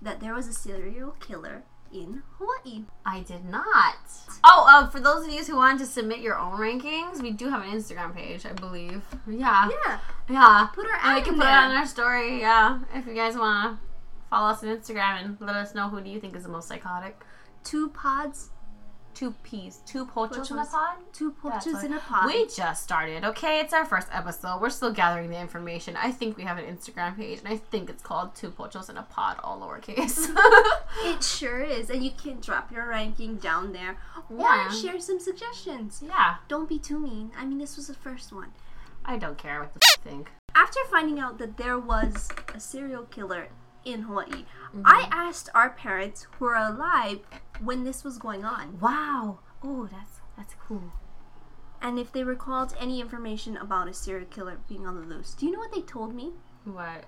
that 0.02 0.20
there 0.20 0.34
was 0.34 0.48
a 0.48 0.54
serial 0.54 1.12
killer 1.20 1.64
in 1.94 2.24
Hawaii? 2.38 2.86
I 3.06 3.22
did 3.22 3.46
not. 3.46 3.96
Oh, 4.44 4.66
uh, 4.70 4.90
for 4.90 5.00
those 5.00 5.26
of 5.26 5.32
you 5.32 5.44
who 5.44 5.56
wanted 5.56 5.80
to 5.80 5.86
submit 5.86 6.20
your 6.20 6.38
own 6.38 6.58
rankings, 6.58 7.22
we 7.22 7.32
do 7.32 7.50
have 7.50 7.64
an 7.64 7.70
Instagram 7.70 8.16
page, 8.16 8.46
I 8.46 8.54
believe. 8.54 9.02
Yeah. 9.28 9.70
Yeah. 9.70 10.00
Yeah. 10.30 10.68
Put 10.74 10.88
our 10.88 11.00
And 11.04 11.16
we 11.16 11.22
can 11.22 11.34
in 11.36 11.40
put 11.40 11.48
it 11.48 11.54
on 11.54 11.72
our 11.72 11.86
story, 11.86 12.40
yeah. 12.40 12.80
If 12.94 13.08
you 13.08 13.14
guys 13.14 13.38
want 13.38 13.80
to 13.80 13.88
follow 14.30 14.50
us 14.50 14.64
on 14.64 14.70
Instagram 14.70 15.24
and 15.24 15.38
let 15.40 15.56
us 15.56 15.74
know 15.74 15.90
who 15.90 16.02
do 16.02 16.10
you 16.10 16.20
think 16.20 16.36
is 16.36 16.44
the 16.44 16.50
most 16.50 16.68
psychotic. 16.68 17.22
Two 17.64 17.90
pods, 17.90 18.50
Two 19.18 19.32
peas, 19.42 19.80
two 19.88 20.06
pochos 20.06 20.52
in 20.52 20.60
a 20.60 20.66
pod? 20.66 20.98
two 21.12 21.32
poachers 21.32 21.84
in 21.84 21.92
a 21.94 22.00
pod. 22.00 22.28
We 22.28 22.46
just 22.46 22.84
started, 22.84 23.24
okay? 23.26 23.60
It's 23.62 23.74
our 23.74 23.84
first 23.84 24.08
episode. 24.12 24.62
We're 24.62 24.70
still 24.70 24.92
gathering 24.94 25.32
the 25.32 25.40
information. 25.40 25.96
I 25.98 26.12
think 26.12 26.38
we 26.38 26.44
have 26.44 26.60
an 26.60 26.66
Instagram 26.66 27.18
page, 27.18 27.40
and 27.40 27.48
I 27.48 27.58
think 27.58 27.90
it's 27.90 28.04
called 28.04 28.36
Two 28.36 28.52
Pochos 28.52 28.92
in 28.92 28.98
a 28.98 29.02
Pod, 29.02 29.38
all 29.44 29.60
lowercase. 29.60 30.28
It 31.04 31.24
sure 31.24 31.62
is, 31.64 31.90
and 31.90 32.04
you 32.04 32.12
can 32.12 32.40
drop 32.42 32.72
your 32.72 32.88
ranking 32.88 33.38
down 33.38 33.74
there 33.74 33.98
or 34.30 34.40
Yeah. 34.42 34.70
share 34.70 35.00
some 35.00 35.20
suggestions. 35.20 36.04
yeah, 36.06 36.36
Don't 36.48 36.70
be 36.70 36.78
too 36.78 37.00
mean. 37.00 37.32
I 37.36 37.44
mean, 37.46 37.58
this 37.58 37.76
was 37.76 37.88
the 37.88 37.96
first 37.96 38.32
one. 38.32 38.52
I 39.04 39.18
don't 39.18 39.38
care 39.40 39.62
what 39.62 39.74
the 39.74 39.80
f- 39.84 40.04
think. 40.04 40.30
After 40.54 40.80
finding 40.92 41.18
out 41.20 41.40
that 41.40 41.58
there 41.58 41.80
was 41.80 42.30
a 42.54 42.60
serial 42.60 43.04
killer 43.06 43.48
in 43.94 44.04
Hawaii, 44.04 44.28
mm-hmm. 44.30 44.82
I 44.86 45.08
asked 45.12 45.50
our 45.56 45.70
parents 45.70 46.28
who 46.38 46.46
are 46.46 46.56
alive 46.56 47.20
when 47.62 47.84
this 47.84 48.04
was 48.04 48.18
going 48.18 48.44
on 48.46 48.80
Wow. 48.80 49.40
Oh, 49.64 49.88
that's 49.92 50.20
that's 50.38 50.54
cool. 50.68 50.92
and 51.82 51.98
if 51.98 52.12
they 52.12 52.24
recalled 52.24 52.76
any 52.80 53.02
information 53.02 53.58
about 53.58 53.88
a 53.88 53.94
serial 53.94 54.28
killer 54.28 54.60
being 54.68 54.86
on 54.86 54.96
the 54.96 55.02
loose. 55.02 55.34
Do 55.34 55.46
you 55.46 55.52
know 55.52 55.60
what 55.60 55.74
they 55.74 55.82
told 55.82 56.14
me? 56.14 56.32
What? 56.66 57.06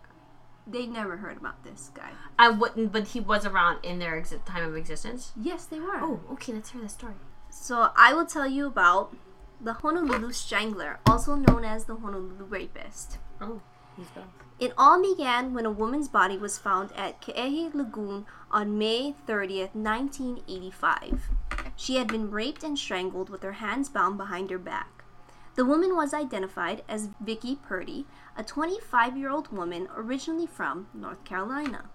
They 0.65 0.85
never 0.85 1.17
heard 1.17 1.37
about 1.37 1.63
this 1.63 1.89
guy. 1.95 2.11
I 2.37 2.49
wouldn't, 2.49 2.91
but 2.91 3.07
he 3.09 3.19
was 3.19 3.45
around 3.45 3.79
in 3.83 3.97
their 3.99 4.19
exi- 4.21 4.43
time 4.45 4.63
of 4.63 4.75
existence. 4.75 5.31
Yes, 5.35 5.65
they 5.65 5.79
were. 5.79 5.97
Oh, 5.99 6.19
okay. 6.33 6.53
Let's 6.53 6.71
hear 6.71 6.81
the 6.81 6.89
story. 6.89 7.15
So 7.49 7.89
I 7.95 8.13
will 8.13 8.25
tell 8.27 8.47
you 8.47 8.67
about 8.67 9.15
the 9.59 9.73
Honolulu 9.73 10.31
Strangler, 10.31 10.99
also 11.07 11.35
known 11.35 11.65
as 11.65 11.85
the 11.85 11.95
Honolulu 11.95 12.45
Rapist. 12.45 13.17
Oh, 13.41 13.61
he's 13.97 14.07
gone. 14.09 14.29
It 14.59 14.73
all 14.77 15.01
began 15.01 15.53
when 15.53 15.65
a 15.65 15.71
woman's 15.71 16.09
body 16.09 16.37
was 16.37 16.57
found 16.57 16.91
at 16.91 17.21
Ke'ehi 17.21 17.73
Lagoon 17.73 18.25
on 18.51 18.77
May 18.77 19.15
30th, 19.25 19.73
1985. 19.73 21.29
She 21.77 21.95
had 21.95 22.09
been 22.09 22.29
raped 22.29 22.61
and 22.65 22.77
strangled 22.77 23.29
with 23.29 23.41
her 23.41 23.53
hands 23.53 23.87
bound 23.87 24.17
behind 24.17 24.49
her 24.49 24.57
back. 24.57 25.05
The 25.55 25.63
woman 25.63 25.95
was 25.95 26.13
identified 26.13 26.83
as 26.89 27.07
Vicki 27.21 27.55
Purdy, 27.55 28.05
a 28.35 28.43
25 28.43 29.15
year 29.15 29.29
old 29.29 29.49
woman 29.49 29.87
originally 29.95 30.45
from 30.45 30.87
North 30.93 31.23
Carolina. 31.23 31.85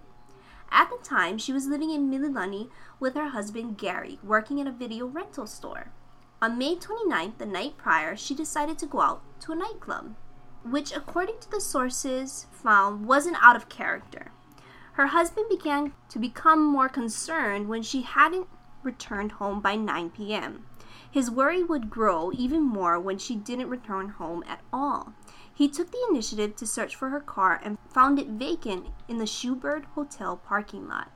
At 0.70 0.88
the 0.88 1.04
time, 1.04 1.36
she 1.36 1.52
was 1.52 1.66
living 1.66 1.90
in 1.90 2.10
Mililani 2.10 2.70
with 2.98 3.14
her 3.14 3.28
husband 3.28 3.76
Gary, 3.76 4.18
working 4.22 4.58
at 4.58 4.66
a 4.66 4.72
video 4.72 5.04
rental 5.04 5.46
store. 5.46 5.92
On 6.40 6.56
May 6.56 6.76
29th, 6.76 7.36
the 7.36 7.44
night 7.44 7.76
prior, 7.76 8.16
she 8.16 8.34
decided 8.34 8.78
to 8.78 8.86
go 8.86 9.02
out 9.02 9.22
to 9.40 9.52
a 9.52 9.54
nightclub 9.54 10.14
which, 10.64 10.94
according 10.94 11.38
to 11.40 11.50
the 11.50 11.60
sources 11.60 12.46
found, 12.50 13.06
wasn't 13.06 13.36
out 13.40 13.56
of 13.56 13.68
character. 13.68 14.32
Her 14.94 15.08
husband 15.08 15.46
began 15.50 15.92
to 16.08 16.18
become 16.18 16.64
more 16.64 16.88
concerned 16.88 17.68
when 17.68 17.82
she 17.82 18.02
hadn't 18.02 18.48
returned 18.82 19.32
home 19.32 19.60
by 19.60 19.76
9 19.76 20.10
p.m. 20.10 20.66
His 21.10 21.30
worry 21.30 21.62
would 21.62 21.90
grow 21.90 22.32
even 22.32 22.62
more 22.62 22.98
when 22.98 23.18
she 23.18 23.36
didn't 23.36 23.68
return 23.68 24.10
home 24.10 24.44
at 24.48 24.60
all. 24.72 25.12
He 25.52 25.68
took 25.68 25.90
the 25.90 26.06
initiative 26.10 26.56
to 26.56 26.66
search 26.66 26.96
for 26.96 27.10
her 27.10 27.20
car 27.20 27.60
and 27.62 27.78
found 27.88 28.18
it 28.18 28.28
vacant 28.28 28.88
in 29.08 29.18
the 29.18 29.24
Shorebird 29.24 29.84
Hotel 29.94 30.36
parking 30.36 30.88
lot. 30.88 31.10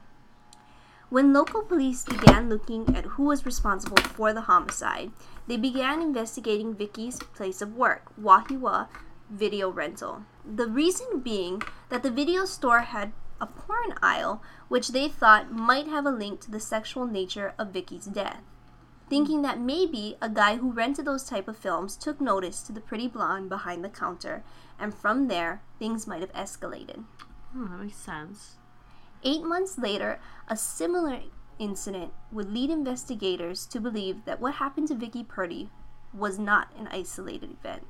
When 1.11 1.32
local 1.32 1.62
police 1.62 2.04
began 2.04 2.48
looking 2.48 2.94
at 2.94 3.04
who 3.16 3.24
was 3.24 3.46
responsible 3.46 3.96
for 3.96 4.32
the 4.32 4.42
homicide, 4.42 5.11
they 5.46 5.56
began 5.56 6.02
investigating 6.02 6.74
Vicki's 6.74 7.18
place 7.18 7.62
of 7.62 7.74
work, 7.74 8.12
Wahiawa 8.20 8.88
Video 9.30 9.68
Rental. 9.70 10.22
The 10.44 10.66
reason 10.66 11.20
being 11.20 11.62
that 11.90 12.02
the 12.02 12.10
video 12.10 12.44
store 12.44 12.80
had 12.80 13.12
a 13.40 13.46
porn 13.46 13.94
aisle, 14.02 14.42
which 14.68 14.88
they 14.88 15.08
thought 15.08 15.52
might 15.52 15.86
have 15.86 16.06
a 16.06 16.10
link 16.10 16.40
to 16.40 16.50
the 16.50 16.60
sexual 16.60 17.06
nature 17.06 17.54
of 17.58 17.72
Vicki's 17.72 18.06
death. 18.06 18.42
Thinking 19.08 19.42
that 19.42 19.60
maybe 19.60 20.16
a 20.20 20.28
guy 20.28 20.56
who 20.56 20.72
rented 20.72 21.04
those 21.04 21.24
type 21.24 21.48
of 21.48 21.56
films 21.56 21.96
took 21.96 22.20
notice 22.20 22.62
to 22.62 22.72
the 22.72 22.80
pretty 22.80 23.08
blonde 23.08 23.48
behind 23.48 23.84
the 23.84 23.88
counter, 23.88 24.42
and 24.78 24.94
from 24.94 25.28
there, 25.28 25.62
things 25.78 26.06
might 26.06 26.20
have 26.20 26.32
escalated. 26.32 27.04
Oh, 27.56 27.64
that 27.64 27.82
makes 27.82 27.96
sense. 27.96 28.56
Eight 29.24 29.42
months 29.42 29.78
later, 29.78 30.20
a 30.48 30.56
similar 30.56 31.20
incident 31.58 32.12
would 32.30 32.52
lead 32.52 32.70
investigators 32.70 33.66
to 33.66 33.80
believe 33.80 34.24
that 34.24 34.40
what 34.40 34.54
happened 34.54 34.88
to 34.88 34.94
Vicki 34.94 35.24
Purdy 35.24 35.70
was 36.12 36.38
not 36.38 36.72
an 36.78 36.88
isolated 36.88 37.50
event. 37.50 37.84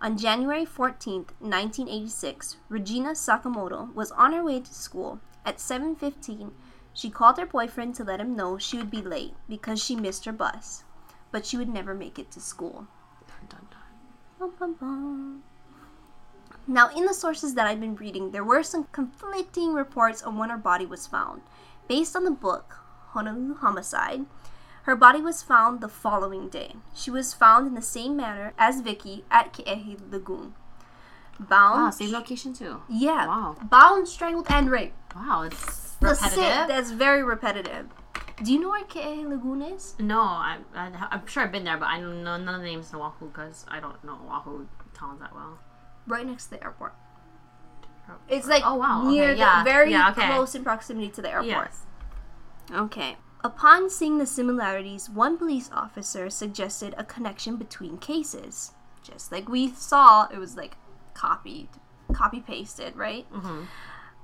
On 0.00 0.16
January 0.16 0.64
14, 0.64 1.26
1986, 1.40 2.56
Regina 2.68 3.10
Sakamoto 3.10 3.92
was 3.94 4.12
on 4.12 4.32
her 4.32 4.44
way 4.44 4.60
to 4.60 4.72
school. 4.72 5.18
At 5.44 5.58
7:15, 5.58 6.52
she 6.92 7.10
called 7.10 7.36
her 7.36 7.46
boyfriend 7.46 7.96
to 7.96 8.04
let 8.04 8.20
him 8.20 8.36
know 8.36 8.58
she 8.58 8.76
would 8.76 8.92
be 8.92 9.02
late 9.02 9.34
because 9.48 9.82
she 9.82 9.96
missed 9.96 10.24
her 10.24 10.32
bus, 10.32 10.84
but 11.32 11.44
she 11.44 11.56
would 11.56 11.68
never 11.68 11.94
make 11.94 12.16
it 12.16 12.30
to 12.30 12.40
school. 12.40 12.86
Dun, 13.26 13.48
dun, 13.48 13.66
dun. 14.78 15.42
Now, 16.68 16.90
in 16.90 17.06
the 17.06 17.14
sources 17.14 17.54
that 17.54 17.66
I've 17.66 17.80
been 17.80 17.96
reading, 17.96 18.30
there 18.30 18.44
were 18.44 18.62
some 18.62 18.84
conflicting 18.92 19.72
reports 19.72 20.22
on 20.22 20.38
when 20.38 20.50
her 20.50 20.58
body 20.58 20.86
was 20.86 21.08
found. 21.08 21.42
Based 21.88 22.14
on 22.14 22.22
the 22.22 22.30
book, 22.30 22.76
Honolulu 23.14 23.54
Homicide, 23.56 24.26
her 24.88 24.96
body 24.96 25.20
was 25.20 25.42
found 25.42 25.82
the 25.82 25.88
following 25.88 26.48
day. 26.48 26.72
She 26.94 27.10
was 27.10 27.34
found 27.34 27.66
in 27.66 27.74
the 27.74 27.82
same 27.82 28.16
manner 28.16 28.54
as 28.56 28.80
Vicki 28.80 29.22
at 29.30 29.52
Ke'ehi 29.52 29.98
Lagoon. 30.10 30.54
Bound. 31.38 31.82
Wow, 31.84 31.90
same 31.90 32.10
location 32.10 32.54
too. 32.54 32.80
Yeah. 32.88 33.26
Wow. 33.26 33.56
Bound, 33.64 34.08
strangled, 34.08 34.46
and 34.48 34.70
raped. 34.70 34.96
Wow, 35.14 35.42
it's 35.42 35.96
The 36.00 36.08
repetitive. 36.08 36.68
that's 36.68 36.90
very 36.90 37.22
repetitive. 37.22 37.88
Do 38.42 38.50
you 38.50 38.58
know 38.60 38.70
where 38.70 38.82
Ke'ehi 38.84 39.28
Lagoon 39.28 39.60
is? 39.60 39.94
No, 39.98 40.20
I, 40.22 40.56
I, 40.74 40.90
I'm 41.10 41.26
sure 41.26 41.42
I've 41.42 41.52
been 41.52 41.64
there, 41.64 41.76
but 41.76 41.88
I 41.88 42.00
don't 42.00 42.24
know 42.24 42.38
none 42.38 42.54
of 42.54 42.62
the 42.62 42.66
names 42.66 42.90
in 42.90 42.98
Oahu 42.98 43.26
because 43.28 43.66
I 43.68 43.80
don't 43.80 44.02
know 44.02 44.18
Oahu 44.26 44.66
towns 44.94 45.20
that 45.20 45.34
well. 45.34 45.58
Right 46.06 46.26
next 46.26 46.44
to 46.46 46.50
the 46.52 46.64
airport. 46.64 46.94
Oh, 48.08 48.14
it's 48.26 48.46
like 48.48 48.62
Oh, 48.64 48.76
wow. 48.76 49.02
near 49.10 49.24
Okay, 49.24 49.32
the 49.34 49.38
yeah. 49.38 49.64
very 49.64 49.90
Yeah, 49.90 50.12
okay. 50.12 50.28
close 50.28 50.54
in 50.54 50.64
proximity 50.64 51.10
to 51.10 51.20
the 51.20 51.28
airport. 51.30 51.46
Yes. 51.46 51.84
Okay. 52.72 53.16
Upon 53.44 53.88
seeing 53.88 54.18
the 54.18 54.26
similarities, 54.26 55.08
one 55.08 55.38
police 55.38 55.70
officer 55.72 56.28
suggested 56.28 56.94
a 56.98 57.04
connection 57.04 57.56
between 57.56 57.98
cases. 57.98 58.72
Just 59.02 59.30
like 59.30 59.48
we 59.48 59.72
saw, 59.72 60.26
it 60.28 60.38
was 60.38 60.56
like 60.56 60.76
copied, 61.14 61.68
copy 62.12 62.40
pasted, 62.40 62.96
right? 62.96 63.30
Mm-hmm. 63.32 63.62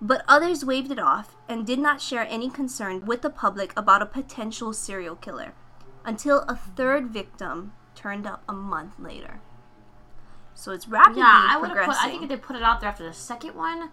But 0.01 0.25
others 0.27 0.65
waved 0.65 0.91
it 0.91 0.99
off 0.99 1.37
and 1.49 1.65
did 1.67 1.79
not 1.79 2.01
share 2.03 2.27
any 2.29 2.51
concern 2.51 3.07
with 3.07 3.23
the 3.23 3.31
public 3.31 3.73
about 3.77 4.03
a 4.03 4.07
potential 4.07 4.73
serial 4.73 5.15
killer 5.17 5.55
until 6.05 6.41
a 6.49 6.57
third 6.57 7.09
victim 7.09 7.73
turned 7.95 8.27
up 8.27 8.43
a 8.49 8.53
month 8.53 8.99
later. 8.99 9.41
So 10.55 10.73
it's 10.73 10.89
rapidly 10.89 11.21
Yeah, 11.21 11.47
I 11.51 11.57
progressing. 11.61 11.93
put. 11.93 12.03
I 12.05 12.09
think 12.11 12.23
if 12.25 12.29
they 12.29 12.37
put 12.37 12.57
it 12.57 12.63
out 12.63 12.81
there 12.81 12.91
after 12.91 13.05
the 13.05 13.13
second 13.13 13.55
one, 13.55 13.91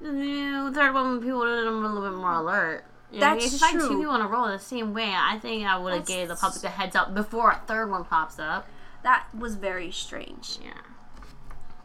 the 0.00 0.70
third 0.74 0.94
one, 0.94 1.20
people 1.20 1.40
would 1.40 1.48
have 1.48 1.64
been 1.66 1.84
a 1.84 1.88
little 1.92 2.08
bit 2.08 2.16
more 2.16 2.32
alert. 2.32 2.84
I 3.10 3.12
mean? 3.12 3.20
That's 3.20 3.46
if 3.46 3.52
you 3.52 3.58
find 3.58 3.80
two 3.80 3.98
people 3.98 4.14
in 4.14 4.20
a 4.20 4.28
row 4.28 4.48
the 4.48 4.58
same 4.58 4.94
way, 4.94 5.12
I 5.14 5.38
think 5.38 5.66
I 5.66 5.76
would 5.78 5.92
have 5.94 6.06
gave 6.06 6.28
the 6.28 6.36
public 6.36 6.64
a 6.64 6.68
heads 6.68 6.94
up 6.96 7.14
before 7.14 7.50
a 7.50 7.60
third 7.66 7.90
one 7.90 8.04
pops 8.04 8.38
up. 8.38 8.66
that 9.02 9.26
was 9.36 9.56
very 9.56 9.90
strange. 9.90 10.58
Yeah. 10.62 10.72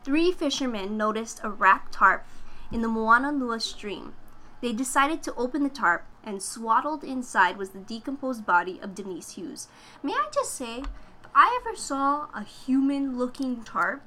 Three 0.03 0.31
fishermen 0.31 0.97
noticed 0.97 1.39
a 1.43 1.49
wrapped 1.49 1.93
tarp 1.93 2.25
in 2.71 2.81
the 2.81 2.87
Moanalua 2.87 3.61
stream. 3.61 4.13
They 4.61 4.71
decided 4.71 5.21
to 5.23 5.35
open 5.35 5.63
the 5.63 5.69
tarp, 5.69 6.05
and 6.23 6.41
swaddled 6.41 7.03
inside 7.03 7.57
was 7.57 7.69
the 7.71 7.79
decomposed 7.79 8.45
body 8.45 8.79
of 8.81 8.95
Denise 8.95 9.31
Hughes. 9.31 9.67
May 10.01 10.13
I 10.13 10.27
just 10.33 10.53
say, 10.55 10.79
if 10.79 10.87
I 11.35 11.59
ever 11.61 11.75
saw 11.75 12.27
a 12.33 12.43
human 12.43 13.17
looking 13.17 13.63
tarp, 13.63 14.01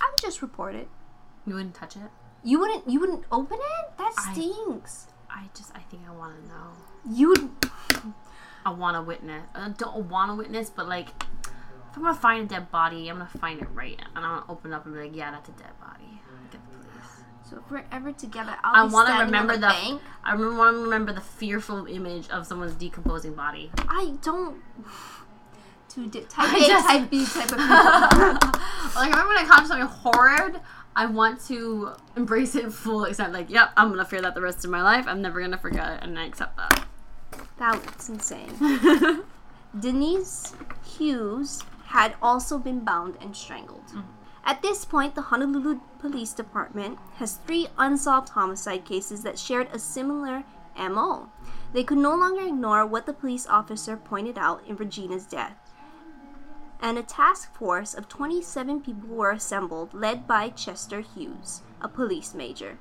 I 0.00 0.08
would 0.10 0.20
just 0.20 0.42
report 0.42 0.74
it. 0.74 0.88
You 1.46 1.54
wouldn't 1.54 1.74
touch 1.74 1.96
it? 1.96 2.10
You 2.44 2.60
wouldn't 2.60 2.88
you 2.88 3.00
wouldn't 3.00 3.24
open 3.32 3.58
it? 3.58 3.98
That 3.98 4.12
stinks. 4.32 5.06
I 5.08 5.15
just, 5.54 5.70
I 5.74 5.80
think 5.80 6.02
I 6.08 6.12
want 6.12 6.34
to 6.42 6.48
know. 6.48 7.14
You 7.16 7.54
I 8.64 8.70
want 8.70 8.96
to 8.96 9.02
witness. 9.02 9.44
I 9.54 9.68
don't 9.70 10.06
want 10.08 10.30
to 10.30 10.34
witness, 10.34 10.70
but 10.70 10.88
like, 10.88 11.08
if 11.10 11.96
I'm 11.96 12.02
gonna 12.02 12.14
find 12.14 12.44
a 12.50 12.54
dead 12.54 12.70
body, 12.70 13.08
I'm 13.08 13.18
gonna 13.18 13.30
find 13.40 13.60
it 13.60 13.68
right, 13.72 13.98
and 14.14 14.24
I'm 14.24 14.40
gonna 14.40 14.44
open 14.52 14.72
up 14.72 14.84
and 14.86 14.94
be 14.94 15.00
like, 15.02 15.16
yeah, 15.16 15.30
that's 15.30 15.48
a 15.48 15.52
dead 15.52 15.70
body. 15.80 16.20
Get 16.50 16.60
the 16.70 16.76
police. 16.76 17.24
So 17.48 17.58
if 17.58 17.70
we're 17.70 17.84
ever 17.92 18.12
together, 18.12 18.54
I 18.64 18.80
I'll 18.80 18.88
be 18.88 18.94
want 18.94 19.08
to 19.08 19.24
remember 19.24 19.54
the 19.54 19.60
the. 19.60 19.66
bank. 19.68 20.02
I 20.24 20.34
want 20.34 20.74
to 20.76 20.82
remember 20.82 21.12
the 21.12 21.20
fearful 21.20 21.86
image 21.86 22.28
of 22.30 22.46
someone's 22.46 22.74
decomposing 22.74 23.34
body. 23.34 23.70
I 23.88 24.14
don't. 24.22 24.60
Di- 26.10 26.20
type 26.28 26.52
I 26.52 26.56
A, 26.56 26.66
just- 26.66 26.86
type 26.86 27.10
B 27.10 27.24
type 27.24 27.44
of 27.44 27.50
people. 27.58 27.66
like, 28.96 28.96
I 28.96 29.08
remember 29.10 29.28
when 29.28 29.38
I 29.38 29.44
caught 29.48 29.66
something 29.66 29.86
horrid. 29.86 30.60
I 30.96 31.04
want 31.04 31.44
to 31.46 31.92
embrace 32.16 32.54
it 32.54 32.72
full 32.72 33.04
extent. 33.04 33.32
Like, 33.32 33.50
yep, 33.50 33.70
I'm 33.76 33.90
gonna 33.90 34.04
fear 34.04 34.22
that 34.22 34.34
the 34.34 34.40
rest 34.40 34.64
of 34.64 34.70
my 34.70 34.82
life. 34.82 35.04
I'm 35.06 35.20
never 35.20 35.40
gonna 35.40 35.58
forget 35.58 35.92
it, 35.92 36.02
and 36.02 36.18
I 36.18 36.24
accept 36.24 36.56
that. 36.56 36.86
That's 37.58 38.08
insane. 38.08 38.54
Denise 39.78 40.54
Hughes 40.84 41.62
had 41.84 42.14
also 42.22 42.58
been 42.58 42.80
bound 42.80 43.16
and 43.20 43.36
strangled. 43.36 43.86
Mm-hmm. 43.88 44.00
At 44.44 44.62
this 44.62 44.84
point, 44.84 45.14
the 45.14 45.22
Honolulu 45.22 45.80
Police 45.98 46.32
Department 46.32 46.98
has 47.16 47.40
three 47.46 47.68
unsolved 47.76 48.30
homicide 48.30 48.84
cases 48.84 49.22
that 49.22 49.38
shared 49.38 49.68
a 49.72 49.78
similar 49.78 50.44
MO. 50.78 51.28
They 51.72 51.84
could 51.84 51.98
no 51.98 52.14
longer 52.14 52.46
ignore 52.46 52.86
what 52.86 53.06
the 53.06 53.12
police 53.12 53.46
officer 53.46 53.96
pointed 53.96 54.38
out 54.38 54.62
in 54.66 54.76
Regina's 54.76 55.26
death. 55.26 55.56
And 56.80 56.98
a 56.98 57.02
task 57.02 57.54
force 57.54 57.94
of 57.94 58.08
27 58.08 58.80
people 58.82 59.08
were 59.08 59.30
assembled, 59.30 59.94
led 59.94 60.26
by 60.26 60.50
Chester 60.50 61.00
Hughes, 61.00 61.62
a 61.80 61.88
police 61.88 62.34
major. 62.34 62.78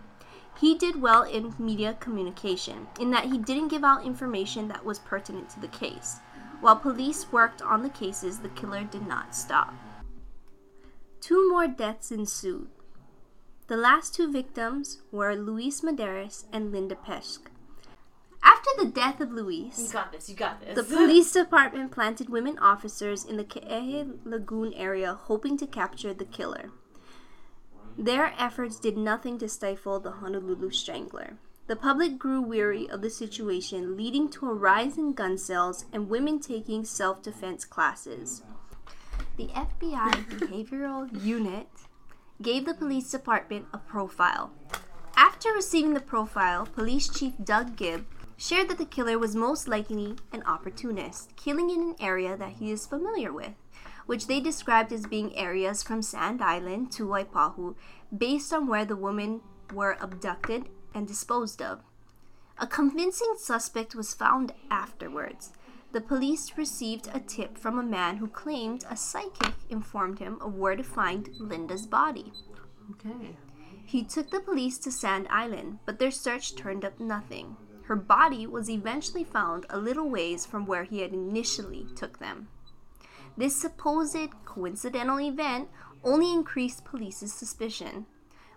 He 0.60 0.78
did 0.78 1.02
well 1.02 1.24
in 1.24 1.56
media 1.60 1.98
communication, 2.00 2.88
in 3.00 3.12
that 3.12 3.26
he 3.26 3.38
didn't 3.38 3.70
give 3.70 3.84
out 3.84 4.06
information 4.06 4.68
that 4.70 4.86
was 4.86 5.00
pertinent 5.00 5.50
to 5.52 5.60
the 5.60 5.68
case. 5.68 6.20
While 6.62 6.78
police 6.78 7.32
worked 7.32 7.62
on 7.62 7.84
the 7.84 7.90
cases, 7.90 8.40
the 8.40 8.50
killer 8.50 8.84
did 8.84 9.06
not 9.06 9.36
stop. 9.36 9.74
Two 11.20 11.50
more 11.50 11.68
deaths 11.68 12.12
ensued. 12.12 12.70
The 13.68 13.78
last 13.78 14.14
two 14.14 14.32
victims 14.32 15.02
were 15.12 15.36
Louise 15.36 15.82
Medeiros 15.82 16.46
and 16.54 16.72
Linda 16.72 16.96
Pesch. 16.96 17.40
After 18.68 18.86
the 18.86 18.92
death 18.92 19.22
of 19.22 19.32
Luis, 19.32 19.92
got 19.92 20.12
this. 20.12 20.30
You 20.30 20.36
got 20.36 20.62
this. 20.62 20.76
the 20.76 20.84
police 20.84 21.32
department 21.32 21.92
planted 21.92 22.30
women 22.30 22.58
officers 22.60 23.24
in 23.24 23.38
the 23.38 23.44
Ke'ehi 23.44 24.20
Lagoon 24.24 24.74
area 24.74 25.14
hoping 25.14 25.58
to 25.58 25.68
capture 25.68 26.14
the 26.14 26.26
killer. 26.26 26.72
Their 27.98 28.34
efforts 28.38 28.80
did 28.80 28.98
nothing 28.98 29.38
to 29.40 29.50
stifle 29.50 30.00
the 30.00 30.12
Honolulu 30.12 30.72
Strangler. 30.72 31.38
The 31.68 31.76
public 31.76 32.18
grew 32.18 32.42
weary 32.42 32.90
of 32.90 33.02
the 33.02 33.10
situation, 33.10 33.98
leading 33.98 34.30
to 34.32 34.50
a 34.50 34.54
rise 34.54 34.98
in 34.98 35.14
gun 35.14 35.38
sales 35.38 35.86
and 35.92 36.10
women 36.10 36.40
taking 36.40 36.86
self 36.86 37.22
defense 37.22 37.66
classes. 37.66 38.44
The 39.38 39.48
FBI 39.48 40.30
Behavioral 40.40 41.24
Unit 41.24 41.68
gave 42.42 42.66
the 42.66 42.74
police 42.74 43.12
department 43.12 43.68
a 43.74 43.78
profile. 43.78 44.52
After 45.18 45.52
receiving 45.54 45.94
the 45.94 46.02
profile, 46.02 46.66
Police 46.66 47.08
Chief 47.08 47.34
Doug 47.42 47.78
Gibb 47.78 48.06
shared 48.38 48.70
that 48.70 48.78
the 48.78 48.86
killer 48.86 49.18
was 49.18 49.36
most 49.36 49.68
likely 49.68 50.16
an 50.32 50.44
opportunist, 50.44 51.36
killing 51.36 51.70
in 51.70 51.82
an 51.82 51.96
area 52.00 52.36
that 52.36 52.54
he 52.54 52.72
is 52.72 52.86
familiar 52.86 53.32
with, 53.32 53.54
which 54.06 54.28
they 54.28 54.40
described 54.40 54.92
as 54.92 55.06
being 55.08 55.36
areas 55.38 55.82
from 55.84 56.02
Sand 56.02 56.42
Island 56.42 56.92
to 56.94 57.08
Waipahu, 57.08 57.76
based 58.16 58.54
on 58.54 58.68
where 58.68 58.86
the 58.86 58.96
women 58.96 59.42
were 59.74 59.98
abducted 60.00 60.70
and 60.94 61.08
disposed 61.08 61.62
of. 61.62 61.82
A 62.58 62.68
convincing 62.68 63.36
suspect 63.38 63.96
was 63.96 64.14
found 64.14 64.54
afterwards. 64.70 65.52
The 65.92 66.02
police 66.02 66.58
received 66.58 67.10
a 67.14 67.20
tip 67.20 67.58
from 67.58 67.80
a 67.80 67.84
man 67.84 68.18
who 68.18 68.28
claimed 68.28 68.86
a 68.90 68.98
psychic 68.98 69.54
informed 69.70 70.20
him 70.20 70.38
of 70.42 70.56
where 70.56 70.76
to 70.76 70.84
find 70.84 71.30
Linda's 71.40 71.88
body. 71.88 72.32
okay. 72.92 73.38
He 73.86 74.04
took 74.04 74.32
the 74.32 74.40
police 74.40 74.78
to 74.80 74.92
Sand 74.92 75.28
Island, 75.30 75.80
but 75.86 76.00
their 76.00 76.12
search 76.12 76.56
turned 76.56 76.84
up 76.84 77.00
nothing. 77.00 77.56
Her 77.88 77.96
body 77.96 78.48
was 78.48 78.70
eventually 78.70 79.24
found 79.24 79.66
a 79.70 79.78
little 79.78 80.10
ways 80.10 80.46
from 80.46 80.66
where 80.66 80.84
he 80.84 81.02
had 81.02 81.14
initially 81.14 81.86
took 81.96 82.20
them. 82.20 82.48
This 83.38 83.56
supposed 83.56 84.30
coincidental 84.46 85.20
event 85.20 85.70
only 86.04 86.32
increased 86.32 86.86
police's 86.86 87.34
suspicion. 87.34 88.06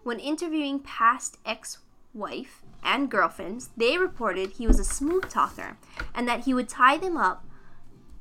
When 0.02 0.18
interviewing 0.18 0.80
past 0.80 1.38
ex-wife 1.44 2.62
and 2.82 3.10
girlfriends, 3.10 3.70
they 3.76 3.98
reported 3.98 4.52
he 4.52 4.66
was 4.66 4.78
a 4.78 4.84
smooth 4.84 5.28
talker 5.28 5.76
and 6.14 6.26
that 6.26 6.44
he 6.44 6.54
would 6.54 6.68
tie 6.68 6.96
them 6.96 7.16
up 7.16 7.44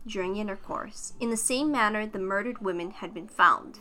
during 0.06 0.36
intercourse 0.36 1.13
in 1.20 1.30
the 1.30 1.38
same 1.38 1.72
manner 1.72 2.06
the 2.06 2.20
murdered 2.20 2.60
women 2.60 2.91
had 2.91 3.13
been 3.13 3.28
found. 3.28 3.80